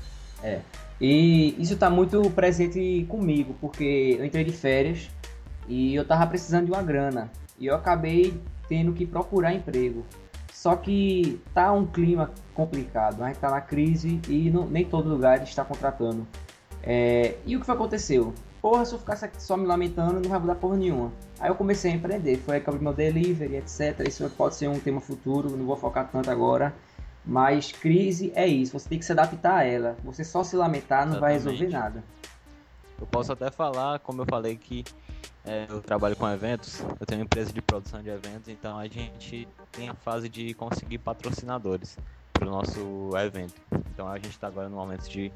É. 0.42 0.62
E 0.98 1.54
isso 1.60 1.74
está 1.74 1.90
muito 1.90 2.30
presente 2.30 3.04
comigo, 3.10 3.54
porque 3.60 4.16
eu 4.18 4.24
entrei 4.24 4.44
de 4.44 4.52
férias 4.52 5.10
e 5.68 5.94
eu 5.94 6.04
tava 6.04 6.26
precisando 6.26 6.66
de 6.66 6.72
uma 6.72 6.82
grana. 6.82 7.30
E 7.58 7.66
eu 7.66 7.74
acabei 7.74 8.40
tendo 8.68 8.92
que 8.92 9.06
procurar 9.06 9.54
emprego. 9.54 10.04
Só 10.52 10.76
que 10.76 11.40
tá 11.52 11.72
um 11.72 11.86
clima 11.86 12.30
complicado, 12.54 13.22
a 13.22 13.28
gente 13.28 13.38
tá 13.38 13.50
na 13.50 13.60
crise 13.60 14.20
e 14.28 14.50
não, 14.50 14.66
nem 14.66 14.84
todo 14.84 15.08
lugar 15.08 15.42
está 15.42 15.64
contratando. 15.64 16.26
É, 16.82 17.36
e 17.44 17.56
o 17.56 17.60
que 17.60 17.66
foi 17.66 17.74
aconteceu? 17.74 18.32
porra, 18.64 18.82
se 18.86 18.94
eu 18.94 18.98
ficar 18.98 19.18
só 19.38 19.58
me 19.58 19.66
lamentando, 19.66 20.18
não 20.20 20.30
vai 20.30 20.38
mudar 20.38 20.54
porra 20.54 20.78
nenhuma. 20.78 21.12
Aí 21.38 21.50
eu 21.50 21.54
comecei 21.54 21.92
a 21.92 21.94
empreender, 21.94 22.38
foi 22.38 22.54
aí 22.54 22.60
que 22.62 22.66
eu 22.66 22.72
abri 22.72 22.82
meu 22.82 22.94
delivery, 22.94 23.56
etc. 23.56 24.08
Isso 24.08 24.26
pode 24.30 24.54
ser 24.54 24.68
um 24.68 24.80
tema 24.80 25.02
futuro, 25.02 25.54
não 25.54 25.66
vou 25.66 25.76
focar 25.76 26.08
tanto 26.10 26.30
agora. 26.30 26.74
Mas 27.26 27.72
crise 27.72 28.32
é 28.34 28.46
isso, 28.46 28.72
você 28.72 28.88
tem 28.88 28.98
que 28.98 29.04
se 29.04 29.12
adaptar 29.12 29.56
a 29.56 29.64
ela. 29.64 29.98
Você 30.02 30.24
só 30.24 30.42
se 30.42 30.56
lamentar 30.56 31.04
não 31.04 31.16
Exatamente. 31.16 31.20
vai 31.20 31.32
resolver 31.34 31.68
nada. 31.68 32.02
Eu 32.98 33.06
posso 33.06 33.30
até 33.30 33.50
falar, 33.50 33.98
como 33.98 34.22
eu 34.22 34.26
falei 34.26 34.56
que 34.56 34.82
é, 35.44 35.66
eu 35.68 35.82
trabalho 35.82 36.16
com 36.16 36.28
eventos, 36.28 36.80
eu 36.98 37.06
tenho 37.06 37.20
uma 37.20 37.24
empresa 37.24 37.52
de 37.52 37.60
produção 37.60 38.02
de 38.02 38.08
eventos, 38.08 38.48
então 38.48 38.78
a 38.78 38.88
gente 38.88 39.46
tem 39.70 39.88
a 39.88 39.94
fase 39.94 40.28
de 40.28 40.54
conseguir 40.54 40.98
patrocinadores 40.98 41.98
para 42.32 42.48
o 42.48 42.50
nosso 42.50 43.10
evento. 43.18 43.60
Então 43.92 44.08
a 44.08 44.16
gente 44.16 44.30
está 44.30 44.46
agora 44.46 44.68
no 44.68 44.76
momento 44.76 45.08
de 45.08 45.30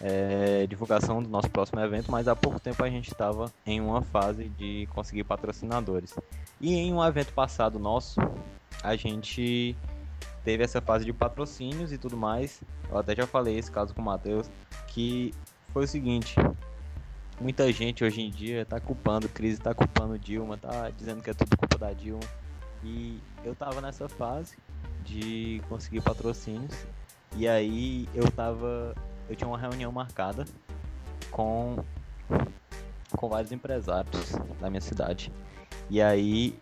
é, 0.00 0.66
divulgação 0.66 1.22
do 1.22 1.28
nosso 1.28 1.50
próximo 1.50 1.80
evento, 1.80 2.10
mas 2.10 2.28
há 2.28 2.36
pouco 2.36 2.60
tempo 2.60 2.82
a 2.84 2.88
gente 2.88 3.10
estava 3.10 3.52
em 3.66 3.80
uma 3.80 4.02
fase 4.02 4.48
de 4.48 4.88
conseguir 4.92 5.24
patrocinadores. 5.24 6.14
E 6.60 6.74
em 6.74 6.94
um 6.94 7.04
evento 7.04 7.32
passado 7.32 7.78
nosso, 7.78 8.20
a 8.82 8.94
gente 8.96 9.76
teve 10.44 10.62
essa 10.62 10.80
fase 10.80 11.04
de 11.04 11.12
patrocínios 11.12 11.92
e 11.92 11.98
tudo 11.98 12.16
mais. 12.16 12.60
Eu 12.90 12.98
até 12.98 13.14
já 13.14 13.26
falei 13.26 13.58
esse 13.58 13.70
caso 13.70 13.94
com 13.94 14.00
o 14.00 14.04
Matheus, 14.04 14.48
que 14.88 15.34
foi 15.72 15.84
o 15.84 15.88
seguinte. 15.88 16.36
Muita 17.42 17.72
gente 17.72 18.04
hoje 18.04 18.20
em 18.20 18.30
dia 18.30 18.64
tá 18.64 18.78
culpando 18.78 19.28
crise, 19.28 19.60
tá 19.60 19.74
culpando 19.74 20.16
Dilma, 20.16 20.56
tá 20.56 20.90
dizendo 20.90 21.20
que 21.20 21.28
é 21.28 21.34
tudo 21.34 21.56
culpa 21.56 21.76
da 21.76 21.92
Dilma. 21.92 22.22
E 22.84 23.18
eu 23.44 23.52
tava 23.52 23.80
nessa 23.80 24.08
fase 24.08 24.56
de 25.04 25.60
conseguir 25.68 26.02
patrocínios. 26.02 26.86
E 27.36 27.48
aí 27.48 28.08
eu 28.14 28.30
tava 28.30 28.94
eu 29.28 29.34
tinha 29.34 29.48
uma 29.48 29.58
reunião 29.58 29.90
marcada 29.90 30.44
com, 31.32 31.82
com 33.10 33.28
vários 33.28 33.50
empresários 33.50 34.36
da 34.60 34.70
minha 34.70 34.80
cidade. 34.80 35.32
E 35.90 36.00
aí 36.00 36.56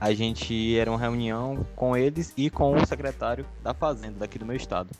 a 0.00 0.12
gente 0.12 0.76
era 0.76 0.90
uma 0.90 0.98
reunião 0.98 1.64
com 1.76 1.96
eles 1.96 2.34
e 2.36 2.50
com 2.50 2.74
o 2.74 2.84
secretário 2.84 3.46
da 3.62 3.72
Fazenda 3.72 4.18
daqui 4.18 4.40
do 4.40 4.44
meu 4.44 4.56
estado. 4.56 4.90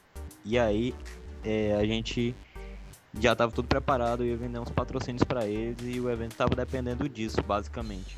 E 0.45 0.57
aí 0.57 0.95
é, 1.43 1.75
a 1.75 1.85
gente 1.85 2.33
já 3.21 3.33
estava 3.33 3.51
tudo 3.51 3.67
preparado, 3.67 4.23
eu 4.23 4.29
ia 4.29 4.37
vender 4.37 4.59
uns 4.59 4.71
patrocínios 4.71 5.25
para 5.25 5.47
eles 5.47 5.79
e 5.83 6.01
o 6.01 6.11
evento 6.11 6.33
estava 6.33 6.55
dependendo 6.55 7.09
disso, 7.09 7.43
basicamente. 7.43 8.17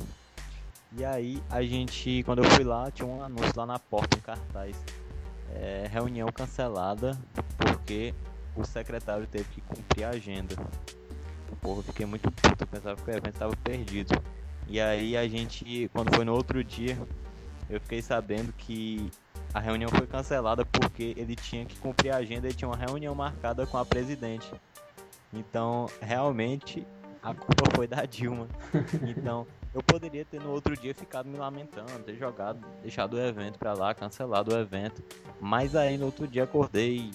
E 0.96 1.04
aí 1.04 1.42
a 1.50 1.62
gente, 1.62 2.22
quando 2.24 2.42
eu 2.42 2.50
fui 2.50 2.64
lá, 2.64 2.90
tinha 2.90 3.06
um 3.06 3.22
anúncio 3.22 3.52
lá 3.56 3.66
na 3.66 3.78
porta, 3.78 4.16
um 4.16 4.20
cartaz. 4.20 4.76
É, 5.54 5.88
reunião 5.90 6.28
cancelada 6.28 7.18
porque 7.56 8.14
o 8.54 8.64
secretário 8.64 9.26
teve 9.26 9.44
que 9.44 9.60
cumprir 9.60 10.04
a 10.04 10.10
agenda. 10.10 10.54
Porra, 11.60 11.80
eu 11.80 11.82
fiquei 11.84 12.06
muito 12.06 12.30
puto, 12.30 12.64
eu 12.64 12.66
pensava 12.66 12.96
que 12.96 13.10
o 13.10 13.10
evento 13.10 13.34
estava 13.34 13.56
perdido. 13.56 14.20
E 14.66 14.80
aí 14.80 15.16
a 15.16 15.26
gente, 15.26 15.90
quando 15.92 16.14
foi 16.14 16.24
no 16.24 16.34
outro 16.34 16.62
dia, 16.62 16.98
eu 17.70 17.80
fiquei 17.80 18.02
sabendo 18.02 18.52
que 18.52 19.10
a 19.54 19.60
reunião 19.60 19.90
foi 19.90 20.06
cancelada 20.06 20.64
porque 20.64 21.14
ele 21.16 21.34
tinha 21.34 21.64
que 21.64 21.76
cumprir 21.76 22.10
a 22.10 22.16
agenda 22.16 22.48
e 22.48 22.52
tinha 22.52 22.68
uma 22.68 22.76
reunião 22.76 23.14
marcada 23.14 23.66
com 23.66 23.78
a 23.78 23.84
presidente. 23.84 24.50
Então, 25.32 25.86
realmente, 26.00 26.86
a 27.22 27.34
culpa 27.34 27.64
foi 27.74 27.86
da 27.86 28.04
Dilma. 28.04 28.48
Então, 29.16 29.46
eu 29.74 29.82
poderia 29.82 30.24
ter 30.24 30.40
no 30.40 30.50
outro 30.50 30.76
dia 30.76 30.94
ficado 30.94 31.28
me 31.28 31.36
lamentando, 31.36 32.02
ter 32.04 32.16
jogado, 32.16 32.64
deixado 32.82 33.14
o 33.14 33.20
evento 33.20 33.58
pra 33.58 33.74
lá, 33.74 33.94
cancelado 33.94 34.54
o 34.54 34.58
evento. 34.58 35.02
Mas 35.40 35.76
aí 35.76 35.98
no 35.98 36.06
outro 36.06 36.26
dia 36.26 36.44
acordei 36.44 37.10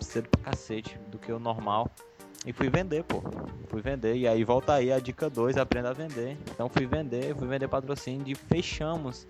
cedo 0.00 0.28
pra 0.28 0.52
cacete 0.52 0.98
do 1.10 1.18
que 1.18 1.32
o 1.32 1.38
normal. 1.38 1.90
E 2.46 2.52
fui 2.52 2.70
vender, 2.70 3.04
pô. 3.04 3.22
Fui 3.68 3.82
vender. 3.82 4.16
E 4.16 4.26
aí 4.26 4.44
volta 4.44 4.74
aí 4.74 4.92
a 4.92 4.98
dica 4.98 5.28
2, 5.28 5.56
aprenda 5.56 5.90
a 5.90 5.92
vender. 5.92 6.38
Então 6.50 6.68
fui 6.68 6.86
vender, 6.86 7.34
fui 7.36 7.46
vender 7.46 7.68
patrocínio 7.68 8.28
e 8.28 8.34
fechamos 8.34 9.26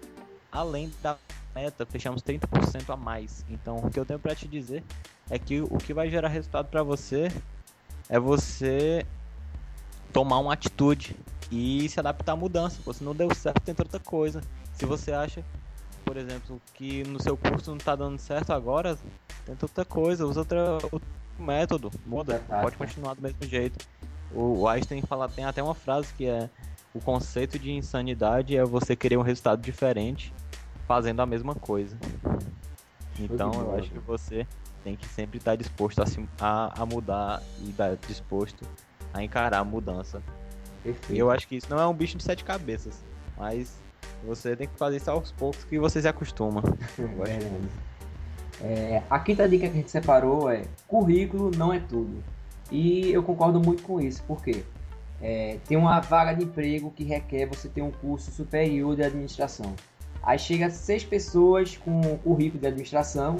além 0.52 0.92
da 1.02 1.16
meta, 1.54 1.84
fechamos 1.86 2.22
30% 2.22 2.90
a 2.90 2.96
mais. 2.96 3.44
Então 3.48 3.78
o 3.78 3.90
que 3.90 3.98
eu 3.98 4.04
tenho 4.04 4.18
para 4.18 4.34
te 4.34 4.46
dizer 4.46 4.84
é 5.28 5.38
que 5.38 5.60
o 5.60 5.78
que 5.78 5.92
vai 5.92 6.08
gerar 6.08 6.28
resultado 6.28 6.68
para 6.68 6.82
você 6.82 7.30
é 8.10 8.18
você 8.18 9.06
tomar 10.12 10.40
uma 10.40 10.52
atitude 10.52 11.16
e 11.50 11.88
se 11.88 11.98
adaptar 12.00 12.32
à 12.32 12.36
mudança. 12.36 12.80
Se 12.92 13.04
não 13.04 13.14
deu 13.14 13.32
certo, 13.34 13.60
tenta 13.60 13.84
outra 13.84 14.00
coisa. 14.00 14.42
Se 14.74 14.84
você 14.84 15.12
acha, 15.12 15.44
por 16.04 16.16
exemplo, 16.16 16.60
que 16.74 17.04
no 17.04 17.22
seu 17.22 17.36
curso 17.36 17.70
não 17.70 17.78
está 17.78 17.94
dando 17.94 18.18
certo 18.18 18.52
agora, 18.52 18.98
tenta 19.46 19.64
outra 19.64 19.84
coisa, 19.84 20.26
usa 20.26 20.40
outra, 20.40 20.72
outro 20.90 21.08
método, 21.38 21.90
muda, 22.04 22.42
pode 22.48 22.76
continuar 22.76 23.14
do 23.14 23.22
mesmo 23.22 23.46
jeito. 23.46 23.78
O 24.32 24.66
Einstein 24.66 25.02
fala, 25.02 25.28
tem 25.28 25.44
até 25.44 25.62
uma 25.62 25.74
frase 25.74 26.12
que 26.14 26.26
é 26.26 26.50
o 26.92 27.00
conceito 27.00 27.58
de 27.58 27.70
insanidade 27.70 28.56
é 28.56 28.64
você 28.64 28.96
querer 28.96 29.16
um 29.16 29.22
resultado 29.22 29.62
diferente 29.62 30.34
fazendo 30.88 31.20
a 31.20 31.26
mesma 31.26 31.54
coisa. 31.54 31.96
Então 33.18 33.52
eu 33.52 33.76
acho 33.76 33.90
que 33.90 33.98
você 34.00 34.46
tem 34.82 34.96
que 34.96 35.06
sempre 35.06 35.38
estar 35.38 35.56
disposto 35.56 36.02
a, 36.02 36.06
se, 36.06 36.26
a, 36.40 36.82
a 36.82 36.86
mudar 36.86 37.42
e 37.60 37.70
estar 37.70 37.96
disposto 38.06 38.64
a 39.12 39.22
encarar 39.22 39.58
a 39.58 39.64
mudança. 39.64 40.22
Perfeito. 40.82 41.14
E 41.14 41.18
eu 41.18 41.30
acho 41.30 41.46
que 41.46 41.56
isso 41.56 41.68
não 41.68 41.78
é 41.78 41.86
um 41.86 41.94
bicho 41.94 42.16
de 42.16 42.22
sete 42.22 42.44
cabeças, 42.44 43.02
mas 43.36 43.76
você 44.24 44.56
tem 44.56 44.66
que 44.66 44.76
fazer 44.76 44.96
isso 44.96 45.10
aos 45.10 45.32
poucos 45.32 45.64
que 45.64 45.78
você 45.78 46.00
se 46.00 46.08
acostuma. 46.08 46.62
é, 48.62 49.02
a 49.08 49.18
quinta 49.18 49.48
dica 49.48 49.66
que 49.66 49.72
a 49.72 49.76
gente 49.76 49.90
separou 49.90 50.50
é 50.50 50.62
currículo 50.86 51.50
não 51.56 51.72
é 51.72 51.80
tudo. 51.80 52.22
E 52.70 53.10
eu 53.10 53.22
concordo 53.22 53.60
muito 53.60 53.82
com 53.82 54.00
isso, 54.00 54.22
porque 54.26 54.62
é, 55.20 55.58
tem 55.66 55.76
uma 55.76 56.00
vaga 56.00 56.34
de 56.34 56.44
emprego 56.44 56.90
que 56.90 57.04
requer 57.04 57.46
você 57.46 57.68
ter 57.68 57.82
um 57.82 57.90
curso 57.90 58.30
superior 58.30 58.94
de 58.94 59.02
administração. 59.02 59.74
Aí 60.22 60.38
chega 60.38 60.70
seis 60.70 61.02
pessoas 61.02 61.76
com 61.76 62.18
currículo 62.18 62.60
de 62.60 62.66
administração, 62.66 63.38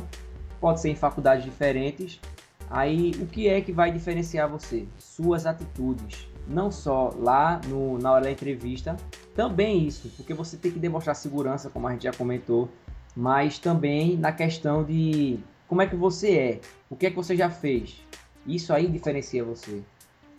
pode 0.61 0.81
ser 0.81 0.91
em 0.91 0.95
faculdades 0.95 1.45
diferentes. 1.45 2.21
Aí 2.69 3.13
o 3.21 3.27
que 3.27 3.49
é 3.49 3.61
que 3.61 3.73
vai 3.73 3.91
diferenciar 3.91 4.49
você? 4.49 4.87
Suas 4.99 5.47
atitudes. 5.47 6.29
Não 6.47 6.71
só 6.71 7.13
lá 7.17 7.61
no, 7.67 7.99
na 7.99 8.13
hora 8.13 8.25
da 8.25 8.31
entrevista, 8.31 8.97
também 9.35 9.87
isso, 9.87 10.09
porque 10.17 10.35
você 10.35 10.57
tem 10.57 10.71
que 10.71 10.79
demonstrar 10.79 11.15
segurança, 11.15 11.71
como 11.71 11.87
a 11.89 11.93
gente 11.93 12.05
já 12.05 12.13
comentou, 12.13 12.69
mas 13.17 13.59
também 13.59 14.17
na 14.17 14.33
questão 14.33 14.85
de 14.85 15.39
como 15.69 15.83
é 15.83 15.87
que 15.87 15.97
você 15.97 16.37
é, 16.37 16.61
o 16.89 16.97
que 16.97 17.07
é 17.07 17.11
que 17.11 17.17
você 17.17 17.37
já 17.37 17.51
fez. 17.51 18.03
Isso 18.47 18.73
aí 18.73 18.89
diferencia 18.89 19.45
você. 19.45 19.83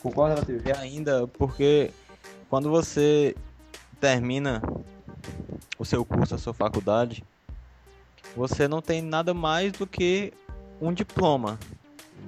Concorda, 0.01 0.35
Matheus? 0.35 0.63
E 0.65 0.71
ainda 0.71 1.27
porque 1.27 1.91
quando 2.49 2.69
você 2.69 3.35
termina 3.99 4.61
o 5.77 5.85
seu 5.85 6.03
curso, 6.03 6.35
a 6.35 6.37
sua 6.37 6.53
faculdade, 6.53 7.23
você 8.35 8.67
não 8.67 8.81
tem 8.81 9.01
nada 9.01 9.33
mais 9.33 9.71
do 9.73 9.85
que 9.85 10.33
um 10.79 10.93
diploma, 10.93 11.59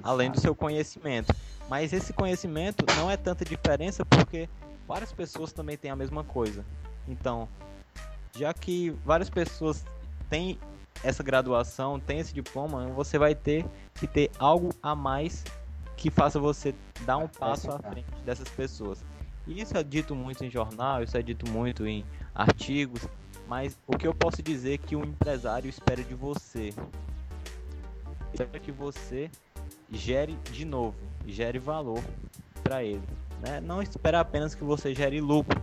além 0.01 0.31
do 0.31 0.39
seu 0.39 0.55
conhecimento. 0.55 1.33
Mas 1.69 1.93
esse 1.93 2.13
conhecimento 2.13 2.85
não 2.97 3.09
é 3.09 3.17
tanta 3.17 3.43
diferença 3.45 4.05
porque 4.05 4.49
várias 4.87 5.11
pessoas 5.11 5.51
também 5.51 5.77
têm 5.77 5.91
a 5.91 5.95
mesma 5.95 6.23
coisa. 6.23 6.65
Então, 7.07 7.47
já 8.35 8.53
que 8.53 8.91
várias 9.05 9.29
pessoas 9.29 9.85
têm 10.29 10.59
essa 11.03 11.23
graduação, 11.23 11.99
têm 11.99 12.19
esse 12.19 12.33
diploma, 12.33 12.87
você 12.87 13.17
vai 13.17 13.33
ter 13.35 13.65
que 13.95 14.07
ter 14.07 14.31
algo 14.39 14.69
a 14.81 14.95
mais 14.95 15.43
que 15.97 16.09
faça 16.09 16.39
você 16.39 16.73
dar 17.05 17.17
um 17.17 17.27
passo 17.27 17.71
à 17.71 17.79
frente 17.79 18.07
dessas 18.25 18.47
pessoas. 18.49 19.03
E 19.47 19.61
isso 19.61 19.77
é 19.77 19.83
dito 19.83 20.15
muito 20.15 20.43
em 20.43 20.49
jornal, 20.49 21.03
isso 21.03 21.17
é 21.17 21.21
dito 21.21 21.49
muito 21.49 21.85
em 21.85 22.05
artigos, 22.33 23.07
mas 23.53 23.77
o 23.85 23.95
que 23.95 24.07
eu 24.07 24.15
posso 24.15 24.41
dizer 24.41 24.79
que 24.79 24.95
um 24.95 25.03
empresário 25.03 25.69
espera 25.69 26.03
de 26.03 26.15
você? 26.15 26.73
Espera 28.33 28.59
que 28.59 28.71
você 28.71 29.29
gere 29.91 30.35
de 30.51 30.65
novo, 30.65 30.95
gere 31.27 31.59
valor 31.59 32.03
para 32.63 32.83
ele. 32.83 33.03
Né? 33.45 33.61
Não 33.61 33.79
espera 33.79 34.21
apenas 34.21 34.55
que 34.55 34.63
você 34.63 34.95
gere 34.95 35.21
lucro, 35.21 35.61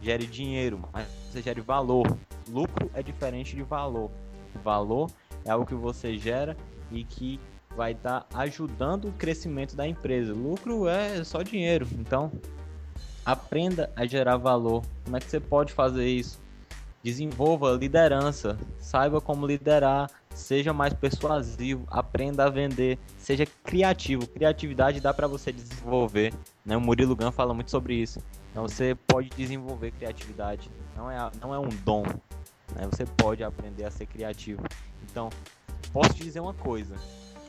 gere 0.00 0.26
dinheiro, 0.26 0.80
mas 0.90 1.06
você 1.30 1.42
gere 1.42 1.60
valor. 1.60 2.06
Lucro 2.48 2.90
é 2.94 3.02
diferente 3.02 3.54
de 3.54 3.62
valor. 3.62 4.10
Valor 4.64 5.10
é 5.44 5.50
algo 5.50 5.66
que 5.66 5.74
você 5.74 6.16
gera 6.16 6.56
e 6.90 7.04
que 7.04 7.38
vai 7.76 7.92
estar 7.92 8.20
tá 8.22 8.40
ajudando 8.40 9.08
o 9.08 9.12
crescimento 9.12 9.76
da 9.76 9.86
empresa. 9.86 10.32
Lucro 10.32 10.88
é 10.88 11.22
só 11.24 11.42
dinheiro. 11.42 11.86
Então, 11.92 12.32
aprenda 13.22 13.92
a 13.94 14.06
gerar 14.06 14.38
valor. 14.38 14.82
Como 15.04 15.14
é 15.14 15.20
que 15.20 15.28
você 15.28 15.38
pode 15.38 15.74
fazer 15.74 16.08
isso? 16.08 16.47
Desenvolva 17.02 17.72
liderança, 17.72 18.58
saiba 18.80 19.20
como 19.20 19.46
liderar, 19.46 20.10
seja 20.34 20.72
mais 20.72 20.92
persuasivo, 20.92 21.84
aprenda 21.88 22.44
a 22.44 22.50
vender, 22.50 22.98
seja 23.18 23.46
criativo. 23.62 24.26
Criatividade 24.26 25.00
dá 25.00 25.14
para 25.14 25.26
você 25.26 25.52
desenvolver, 25.52 26.34
né? 26.64 26.76
O 26.76 26.80
Murilo 26.80 27.14
Gun 27.14 27.30
fala 27.30 27.54
muito 27.54 27.70
sobre 27.70 27.94
isso. 27.94 28.20
Então 28.50 28.66
você 28.66 28.96
pode 29.06 29.28
desenvolver 29.30 29.92
criatividade, 29.92 30.70
não 30.96 31.10
é, 31.10 31.30
não 31.40 31.54
é 31.54 31.58
um 31.58 31.68
dom, 31.84 32.02
né? 32.74 32.88
Você 32.90 33.06
pode 33.06 33.44
aprender 33.44 33.84
a 33.84 33.90
ser 33.90 34.06
criativo. 34.06 34.62
Então, 35.10 35.30
posso 35.92 36.14
te 36.14 36.22
dizer 36.22 36.40
uma 36.40 36.54
coisa, 36.54 36.94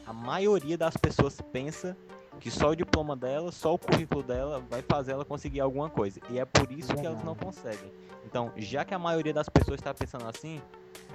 a 0.06 0.14
maioria 0.14 0.78
das 0.78 0.96
pessoas 0.96 1.40
pensa 1.52 1.96
que 2.40 2.50
só 2.50 2.70
o 2.70 2.76
diploma 2.76 3.16
dela, 3.16 3.52
só 3.52 3.74
o 3.74 3.78
currículo 3.78 4.24
dela 4.24 4.64
vai 4.70 4.82
fazer 4.82 5.12
ela 5.12 5.26
conseguir 5.26 5.60
alguma 5.60 5.90
coisa. 5.90 6.20
E 6.30 6.40
é 6.40 6.46
por 6.46 6.72
isso 6.72 6.94
que 6.96 7.06
elas 7.06 7.24
não 7.24 7.36
conseguem. 7.36 7.92
Então, 8.26 8.52
já 8.56 8.86
que 8.86 8.94
a 8.94 9.00
maioria 9.00 9.34
das 9.34 9.50
pessoas 9.50 9.80
está 9.80 9.94
pensando 9.94 10.28
assim, 10.28 10.62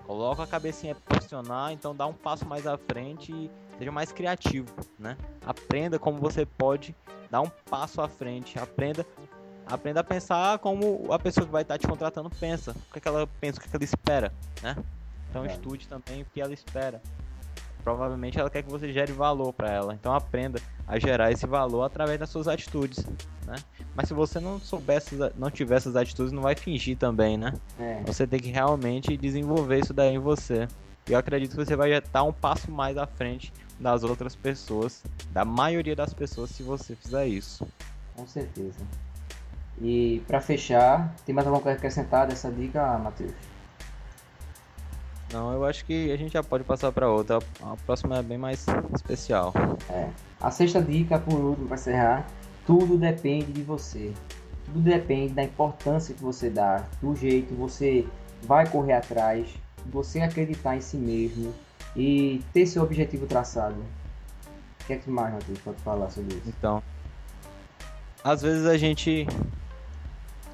coloca 0.06 0.42
a 0.42 0.46
cabecinha 0.46 0.94
para 0.94 1.20
funcionar, 1.20 1.72
então 1.72 1.94
dá 1.94 2.06
um 2.06 2.12
passo 2.12 2.46
mais 2.46 2.66
à 2.66 2.76
frente 2.76 3.32
e 3.32 3.50
seja 3.78 3.90
mais 3.90 4.12
criativo, 4.12 4.68
né? 4.98 5.16
Aprenda 5.46 5.98
como 5.98 6.18
você 6.18 6.44
pode 6.44 6.94
dar 7.30 7.40
um 7.40 7.50
passo 7.70 8.00
à 8.00 8.08
frente, 8.08 8.58
aprenda 8.58 9.06
aprenda 9.66 10.00
a 10.00 10.04
pensar 10.04 10.58
como 10.58 11.10
a 11.10 11.18
pessoa 11.18 11.46
que 11.46 11.52
vai 11.52 11.62
estar 11.62 11.78
te 11.78 11.86
contratando 11.86 12.28
pensa, 12.28 12.72
o 12.72 12.92
que, 12.92 12.98
é 12.98 13.00
que 13.00 13.08
ela 13.08 13.26
pensa, 13.40 13.58
o 13.58 13.62
que, 13.62 13.66
é 13.66 13.70
que 13.70 13.76
ela 13.76 13.84
espera, 13.84 14.32
né? 14.62 14.76
Então 15.30 15.46
estude 15.46 15.88
também 15.88 16.22
o 16.22 16.26
que 16.26 16.40
ela 16.40 16.52
espera 16.52 17.00
provavelmente 17.84 18.40
ela 18.40 18.48
quer 18.48 18.62
que 18.62 18.70
você 18.70 18.90
gere 18.90 19.12
valor 19.12 19.52
para 19.52 19.70
ela. 19.70 19.94
Então 19.94 20.14
aprenda 20.14 20.58
a 20.88 20.98
gerar 20.98 21.30
esse 21.30 21.46
valor 21.46 21.82
através 21.82 22.18
das 22.18 22.30
suas 22.30 22.48
atitudes, 22.48 23.06
né? 23.46 23.56
Mas 23.94 24.08
se 24.08 24.14
você 24.14 24.40
não 24.40 24.58
soubesse, 24.58 25.16
não 25.36 25.50
tiver 25.50 25.76
essas 25.76 25.94
atitudes, 25.94 26.32
não 26.32 26.42
vai 26.42 26.56
fingir 26.56 26.96
também, 26.96 27.36
né? 27.36 27.52
É. 27.78 28.02
Você 28.06 28.26
tem 28.26 28.40
que 28.40 28.50
realmente 28.50 29.16
desenvolver 29.16 29.80
isso 29.80 29.92
daí 29.92 30.14
em 30.14 30.18
você. 30.18 30.66
E 31.06 31.12
eu 31.12 31.18
acredito 31.18 31.50
que 31.50 31.64
você 31.64 31.76
vai 31.76 31.92
estar 31.92 32.22
um 32.22 32.32
passo 32.32 32.70
mais 32.70 32.96
à 32.96 33.06
frente 33.06 33.52
das 33.78 34.02
outras 34.02 34.34
pessoas, 34.34 35.04
da 35.30 35.44
maioria 35.44 35.94
das 35.94 36.14
pessoas, 36.14 36.50
se 36.50 36.62
você 36.62 36.96
fizer 36.96 37.26
isso. 37.26 37.68
Com 38.16 38.26
certeza. 38.26 38.80
E 39.82 40.22
para 40.26 40.40
fechar, 40.40 41.14
tem 41.26 41.34
mais 41.34 41.46
alguma 41.46 41.62
coisa 41.62 41.76
a 41.76 41.78
acrescentar 41.78 42.26
dessa 42.26 42.50
dica, 42.50 42.96
Matheus? 42.98 43.32
Não, 45.34 45.52
eu 45.52 45.64
acho 45.64 45.84
que 45.84 46.12
a 46.12 46.16
gente 46.16 46.32
já 46.32 46.44
pode 46.44 46.62
passar 46.62 46.92
para 46.92 47.10
outra. 47.10 47.40
A 47.60 47.76
próxima 47.84 48.18
é 48.18 48.22
bem 48.22 48.38
mais 48.38 48.64
especial. 48.94 49.52
É. 49.90 50.08
A 50.40 50.48
sexta 50.48 50.80
dica, 50.80 51.18
por 51.18 51.34
último, 51.34 51.66
para 51.66 51.74
encerrar: 51.74 52.26
tudo 52.64 52.96
depende 52.96 53.50
de 53.50 53.60
você. 53.60 54.12
Tudo 54.64 54.78
depende 54.78 55.34
da 55.34 55.42
importância 55.42 56.14
que 56.14 56.22
você 56.22 56.48
dá, 56.48 56.84
do 57.02 57.16
jeito 57.16 57.48
que 57.48 57.54
você 57.54 58.06
vai 58.44 58.64
correr 58.68 58.92
atrás, 58.92 59.48
você 59.86 60.20
acreditar 60.20 60.76
em 60.76 60.80
si 60.80 60.96
mesmo 60.96 61.52
e 61.96 62.40
ter 62.52 62.64
seu 62.64 62.84
objetivo 62.84 63.26
traçado. 63.26 63.74
O 64.82 64.86
que 64.86 64.92
é 64.92 64.96
que 64.96 65.10
mais, 65.10 65.34
Matheus, 65.34 65.58
pode 65.58 65.78
falar 65.78 66.10
sobre 66.10 66.36
isso? 66.36 66.48
Então, 66.56 66.80
às 68.22 68.40
vezes 68.40 68.66
a 68.66 68.76
gente 68.76 69.26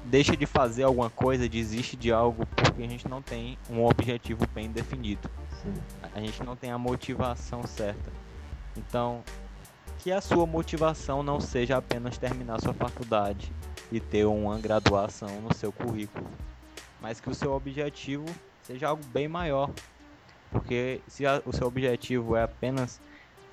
deixa 0.05 0.35
de 0.35 0.45
fazer 0.45 0.83
alguma 0.83 1.09
coisa, 1.09 1.47
desiste 1.47 1.95
de 1.95 2.11
algo 2.11 2.45
porque 2.47 2.83
a 2.83 2.87
gente 2.87 3.07
não 3.07 3.21
tem 3.21 3.57
um 3.69 3.85
objetivo 3.85 4.45
bem 4.53 4.69
definido. 4.69 5.29
Sim. 5.61 5.73
A 6.13 6.19
gente 6.19 6.43
não 6.43 6.55
tem 6.55 6.71
a 6.71 6.77
motivação 6.77 7.63
certa. 7.63 8.11
Então, 8.75 9.23
que 9.99 10.11
a 10.11 10.21
sua 10.21 10.45
motivação 10.45 11.21
não 11.21 11.39
seja 11.39 11.77
apenas 11.77 12.17
terminar 12.17 12.59
sua 12.59 12.73
faculdade 12.73 13.51
e 13.91 13.99
ter 13.99 14.25
uma 14.25 14.57
graduação 14.57 15.41
no 15.41 15.53
seu 15.53 15.71
currículo, 15.71 16.25
mas 16.99 17.19
que 17.19 17.29
o 17.29 17.35
seu 17.35 17.53
objetivo 17.53 18.25
seja 18.63 18.87
algo 18.87 19.03
bem 19.07 19.27
maior. 19.27 19.69
Porque 20.49 21.01
se 21.07 21.25
a, 21.25 21.41
o 21.45 21.53
seu 21.53 21.67
objetivo 21.67 22.35
é 22.35 22.43
apenas 22.43 22.99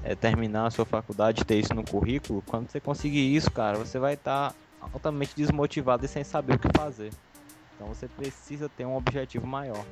é, 0.03 0.15
terminar 0.15 0.67
a 0.67 0.71
sua 0.71 0.85
faculdade 0.85 1.45
ter 1.45 1.57
isso 1.57 1.75
no 1.75 1.85
currículo, 1.85 2.43
quando 2.47 2.69
você 2.69 2.81
conseguir 2.81 3.35
isso, 3.35 3.51
cara, 3.51 3.77
você 3.77 3.99
vai 3.99 4.15
estar 4.15 4.51
tá 4.51 4.57
altamente 4.81 5.35
desmotivado 5.35 6.05
e 6.05 6.09
sem 6.09 6.25
saber 6.25 6.55
o 6.55 6.59
que 6.59 6.69
fazer. 6.77 7.13
Então 7.75 7.89
você 7.89 8.09
precisa 8.09 8.69
ter 8.69 8.85
um 8.85 8.97
objetivo 8.97 9.47
maior. 9.47 9.85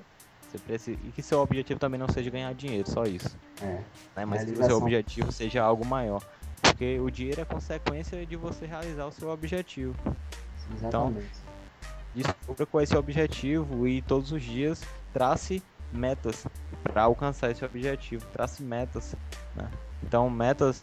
Você 0.43 0.59
precisa... 0.59 0.99
E 1.05 1.11
que 1.11 1.23
seu 1.23 1.41
objetivo 1.41 1.79
também 1.79 1.99
não 1.99 2.09
seja 2.09 2.31
ganhar 2.31 2.53
dinheiro, 2.55 2.89
só 2.89 3.05
isso. 3.05 3.37
É. 3.61 3.83
Né? 4.17 4.25
Mas 4.25 4.45
que 4.45 4.53
o 4.53 4.65
seu 4.65 4.77
objetivo 4.77 5.33
seja 5.33 5.63
algo 5.63 5.85
maior. 5.85 6.23
Porque 6.63 6.99
o 7.01 7.11
dinheiro 7.11 7.41
é 7.41 7.45
consequência 7.45 8.25
de 8.25 8.37
você 8.37 8.67
realizar 8.67 9.07
o 9.07 9.13
seu 9.13 9.29
objetivo. 9.29 9.95
Então, 10.79 11.09
Exatamente. 11.09 11.31
Então, 12.17 12.35
descubra 12.35 12.67
qual 12.67 12.81
é 12.81 12.85
esse 12.85 12.97
objetivo 12.97 13.87
e 13.87 14.03
todos 14.03 14.33
os 14.33 14.43
dias 14.43 14.83
trace 15.13 15.63
metas 15.93 16.47
para 16.83 17.03
alcançar 17.03 17.51
esse 17.51 17.65
objetivo. 17.65 18.27
Trace 18.33 18.63
metas. 18.63 19.15
Né? 19.55 19.71
Então, 20.03 20.29
metas 20.31 20.81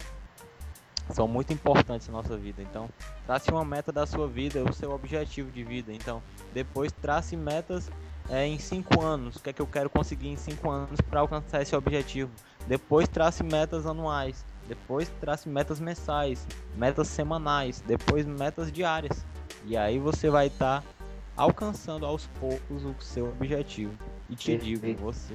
são 1.10 1.28
muito 1.28 1.52
importantes 1.52 2.08
na 2.08 2.14
nossa 2.14 2.36
vida. 2.36 2.62
Então, 2.62 2.88
trace 3.26 3.50
uma 3.50 3.64
meta 3.64 3.92
da 3.92 4.06
sua 4.06 4.26
vida, 4.26 4.62
o 4.62 4.72
seu 4.72 4.92
objetivo 4.92 5.50
de 5.50 5.62
vida. 5.62 5.92
Então, 5.92 6.22
depois 6.52 6.92
trace 6.92 7.36
metas 7.36 7.90
é, 8.28 8.46
em 8.46 8.58
5 8.58 9.00
anos. 9.02 9.36
O 9.36 9.40
que 9.40 9.50
é 9.50 9.52
que 9.52 9.60
eu 9.60 9.66
quero 9.66 9.90
conseguir 9.90 10.28
em 10.28 10.36
5 10.36 10.70
anos 10.70 11.00
para 11.02 11.20
alcançar 11.20 11.62
esse 11.62 11.76
objetivo? 11.76 12.30
Depois 12.66 13.08
trace 13.08 13.42
metas 13.42 13.86
anuais. 13.86 14.44
Depois 14.66 15.10
trace 15.20 15.46
metas 15.46 15.78
mensais, 15.78 16.46
metas 16.74 17.08
semanais, 17.08 17.82
depois 17.86 18.24
metas 18.24 18.72
diárias. 18.72 19.24
E 19.66 19.76
aí 19.76 19.98
você 19.98 20.30
vai 20.30 20.46
estar 20.46 20.80
tá 20.80 20.88
alcançando 21.36 22.06
aos 22.06 22.26
poucos 22.40 22.82
o 22.82 22.94
seu 22.98 23.28
objetivo. 23.28 23.92
E 24.30 24.34
te 24.34 24.52
Perfeito. 24.52 24.80
digo, 24.80 25.02
você 25.02 25.34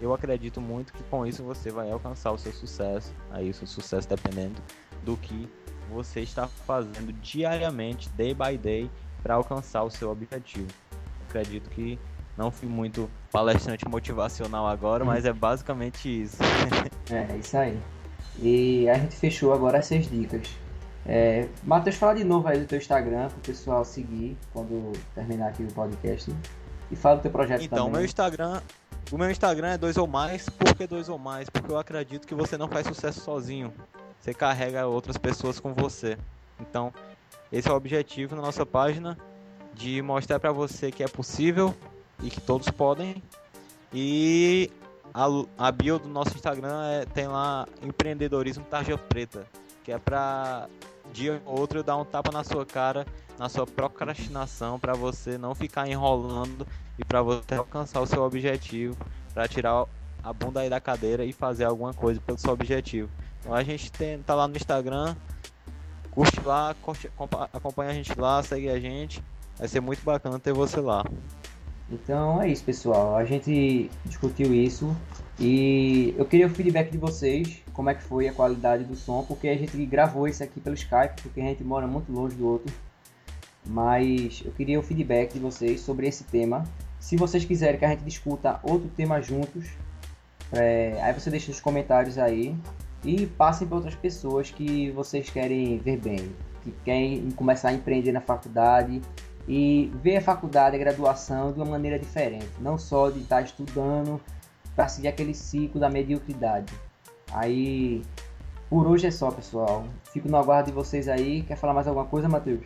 eu 0.00 0.14
acredito 0.14 0.60
muito 0.60 0.92
que 0.92 1.02
com 1.04 1.26
isso 1.26 1.42
você 1.42 1.70
vai 1.70 1.90
alcançar 1.90 2.30
o 2.30 2.38
seu 2.38 2.52
sucesso. 2.52 3.12
Aí 3.30 3.50
o 3.50 3.54
seu 3.54 3.66
sucesso 3.66 4.08
dependendo 4.08 4.60
do 5.08 5.16
que 5.16 5.48
você 5.90 6.20
está 6.20 6.46
fazendo 6.46 7.10
diariamente, 7.14 8.10
day 8.10 8.34
by 8.34 8.58
day, 8.58 8.90
para 9.22 9.34
alcançar 9.34 9.82
o 9.82 9.90
seu 9.90 10.10
objetivo. 10.10 10.68
Acredito 11.26 11.70
que 11.70 11.98
não 12.36 12.50
fui 12.50 12.68
muito 12.68 13.08
palestrante 13.32 13.88
motivacional 13.88 14.66
agora, 14.66 15.06
mas 15.06 15.24
é 15.24 15.32
basicamente 15.32 16.24
isso. 16.24 16.36
é, 17.10 17.36
isso 17.38 17.56
aí. 17.56 17.80
E 18.38 18.86
a 18.86 18.98
gente 18.98 19.16
fechou 19.16 19.54
agora 19.54 19.78
essas 19.78 20.06
dicas. 20.10 20.46
É, 21.06 21.48
Matheus, 21.64 21.96
fala 21.96 22.14
de 22.14 22.24
novo 22.24 22.46
aí 22.46 22.60
do 22.60 22.66
teu 22.66 22.76
Instagram 22.76 23.28
para 23.28 23.38
o 23.38 23.40
pessoal 23.40 23.82
seguir 23.86 24.36
quando 24.52 24.92
terminar 25.14 25.48
aqui 25.48 25.62
o 25.62 25.72
podcast. 25.72 26.30
E 26.90 26.96
fala 26.96 27.16
do 27.16 27.22
teu 27.22 27.30
projeto 27.30 27.62
então, 27.62 27.86
também. 27.86 27.88
Então, 27.88 27.98
meu 27.98 28.04
Instagram 28.04 28.60
o 29.10 29.16
meu 29.16 29.30
Instagram 29.30 29.68
é 29.68 29.78
dois 29.78 29.96
ou 29.96 30.06
mais. 30.06 30.50
Por 30.50 30.74
que 30.74 30.86
dois 30.86 31.08
ou 31.08 31.18
mais? 31.18 31.48
Porque 31.48 31.72
eu 31.72 31.78
acredito 31.78 32.26
que 32.26 32.34
você 32.34 32.58
não 32.58 32.68
faz 32.68 32.86
sucesso 32.86 33.20
sozinho. 33.20 33.72
Você 34.20 34.34
carrega 34.34 34.86
outras 34.86 35.16
pessoas 35.16 35.60
com 35.60 35.72
você. 35.72 36.18
Então, 36.60 36.92
esse 37.52 37.68
é 37.68 37.72
o 37.72 37.76
objetivo 37.76 38.36
na 38.36 38.42
nossa 38.42 38.66
página 38.66 39.16
de 39.74 40.02
mostrar 40.02 40.38
para 40.40 40.52
você 40.52 40.90
que 40.90 41.02
é 41.02 41.08
possível 41.08 41.74
e 42.22 42.28
que 42.28 42.40
todos 42.40 42.68
podem. 42.68 43.22
E 43.92 44.70
a, 45.14 45.26
a 45.56 45.72
bio 45.72 45.98
do 45.98 46.08
nosso 46.08 46.34
Instagram 46.34 46.84
é, 46.84 47.06
tem 47.06 47.26
lá 47.26 47.66
empreendedorismo 47.82 48.64
tarja 48.64 48.98
preta, 48.98 49.46
que 49.84 49.92
é 49.92 49.98
para 49.98 50.68
dia 51.12 51.40
ou 51.46 51.60
outro 51.60 51.82
dar 51.82 51.96
um 51.96 52.04
tapa 52.04 52.30
na 52.30 52.44
sua 52.44 52.66
cara, 52.66 53.06
na 53.38 53.48
sua 53.48 53.66
procrastinação, 53.66 54.78
para 54.78 54.92
você 54.94 55.38
não 55.38 55.54
ficar 55.54 55.88
enrolando 55.88 56.66
e 56.98 57.04
para 57.04 57.22
você 57.22 57.54
alcançar 57.54 58.00
o 58.00 58.06
seu 58.06 58.22
objetivo, 58.22 58.96
para 59.32 59.48
tirar 59.48 59.86
a 60.22 60.32
bunda 60.32 60.60
aí 60.60 60.68
da 60.68 60.80
cadeira 60.80 61.24
e 61.24 61.32
fazer 61.32 61.64
alguma 61.64 61.94
coisa 61.94 62.20
pelo 62.20 62.36
seu 62.36 62.52
objetivo. 62.52 63.08
Então 63.48 63.56
a 63.56 63.62
gente 63.62 63.90
tem, 63.90 64.18
tá 64.18 64.34
lá 64.34 64.46
no 64.46 64.54
Instagram, 64.54 65.16
curte 66.10 66.38
lá, 66.44 66.76
curte, 66.82 67.10
acompanha 67.50 67.92
a 67.92 67.94
gente 67.94 68.14
lá, 68.20 68.42
segue 68.42 68.68
a 68.68 68.78
gente. 68.78 69.24
Vai 69.56 69.66
ser 69.66 69.80
muito 69.80 70.04
bacana 70.04 70.38
ter 70.38 70.52
você 70.52 70.78
lá. 70.82 71.02
Então 71.90 72.42
é 72.42 72.50
isso, 72.50 72.62
pessoal. 72.62 73.16
A 73.16 73.24
gente 73.24 73.90
discutiu 74.04 74.54
isso 74.54 74.94
e 75.40 76.14
eu 76.18 76.26
queria 76.26 76.46
o 76.46 76.50
feedback 76.50 76.90
de 76.90 76.98
vocês, 76.98 77.62
como 77.72 77.88
é 77.88 77.94
que 77.94 78.02
foi 78.02 78.28
a 78.28 78.34
qualidade 78.34 78.84
do 78.84 78.94
som, 78.94 79.24
porque 79.24 79.48
a 79.48 79.56
gente 79.56 79.82
gravou 79.86 80.28
isso 80.28 80.44
aqui 80.44 80.60
pelo 80.60 80.74
Skype, 80.74 81.22
porque 81.22 81.40
a 81.40 81.44
gente 81.44 81.64
mora 81.64 81.86
muito 81.86 82.12
longe 82.12 82.36
do 82.36 82.46
outro. 82.46 82.70
Mas 83.64 84.42
eu 84.44 84.52
queria 84.52 84.78
o 84.78 84.82
feedback 84.82 85.32
de 85.32 85.38
vocês 85.38 85.80
sobre 85.80 86.06
esse 86.06 86.24
tema 86.24 86.66
se 87.00 87.16
vocês 87.16 87.46
quiserem 87.46 87.78
que 87.78 87.84
a 87.86 87.88
gente 87.88 88.04
discuta 88.04 88.60
outro 88.62 88.90
tema 88.94 89.22
juntos, 89.22 89.66
é, 90.52 91.00
aí 91.00 91.14
você 91.14 91.30
deixa 91.30 91.50
nos 91.50 91.60
comentários 91.60 92.18
aí 92.18 92.54
e 93.04 93.26
passem 93.26 93.66
para 93.66 93.76
outras 93.76 93.94
pessoas 93.94 94.50
que 94.50 94.90
vocês 94.90 95.30
querem 95.30 95.78
ver 95.78 95.98
bem, 95.98 96.34
que 96.62 96.72
querem 96.84 97.30
começar 97.32 97.68
a 97.68 97.72
empreender 97.72 98.12
na 98.12 98.20
faculdade 98.20 99.00
e 99.46 99.90
ver 100.02 100.16
a 100.16 100.20
faculdade, 100.20 100.76
a 100.76 100.78
graduação 100.78 101.52
de 101.52 101.58
uma 101.58 101.66
maneira 101.66 101.98
diferente, 101.98 102.50
não 102.60 102.76
só 102.76 103.08
de 103.08 103.20
estar 103.20 103.42
estudando 103.42 104.20
para 104.76 104.88
seguir 104.88 105.08
aquele 105.08 105.34
ciclo 105.34 105.80
da 105.80 105.88
mediocridade. 105.88 106.72
Aí, 107.32 108.02
por 108.68 108.86
hoje 108.86 109.06
é 109.06 109.10
só, 109.10 109.30
pessoal. 109.30 109.84
Fico 110.12 110.28
no 110.28 110.36
aguardo 110.36 110.70
de 110.70 110.74
vocês 110.74 111.08
aí. 111.08 111.42
Quer 111.42 111.56
falar 111.56 111.74
mais 111.74 111.86
alguma 111.86 112.06
coisa, 112.06 112.28
Matheus? 112.28 112.64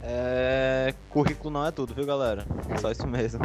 É... 0.00 0.94
Currículo 1.10 1.50
não 1.50 1.66
é 1.66 1.70
tudo, 1.70 1.94
viu, 1.94 2.06
galera? 2.06 2.46
Só 2.80 2.90
isso 2.90 3.06
mesmo. 3.06 3.40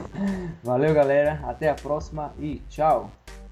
Valeu, 0.62 0.94
galera. 0.94 1.40
Até 1.44 1.68
a 1.68 1.74
próxima 1.74 2.32
e 2.38 2.62
tchau. 2.68 3.10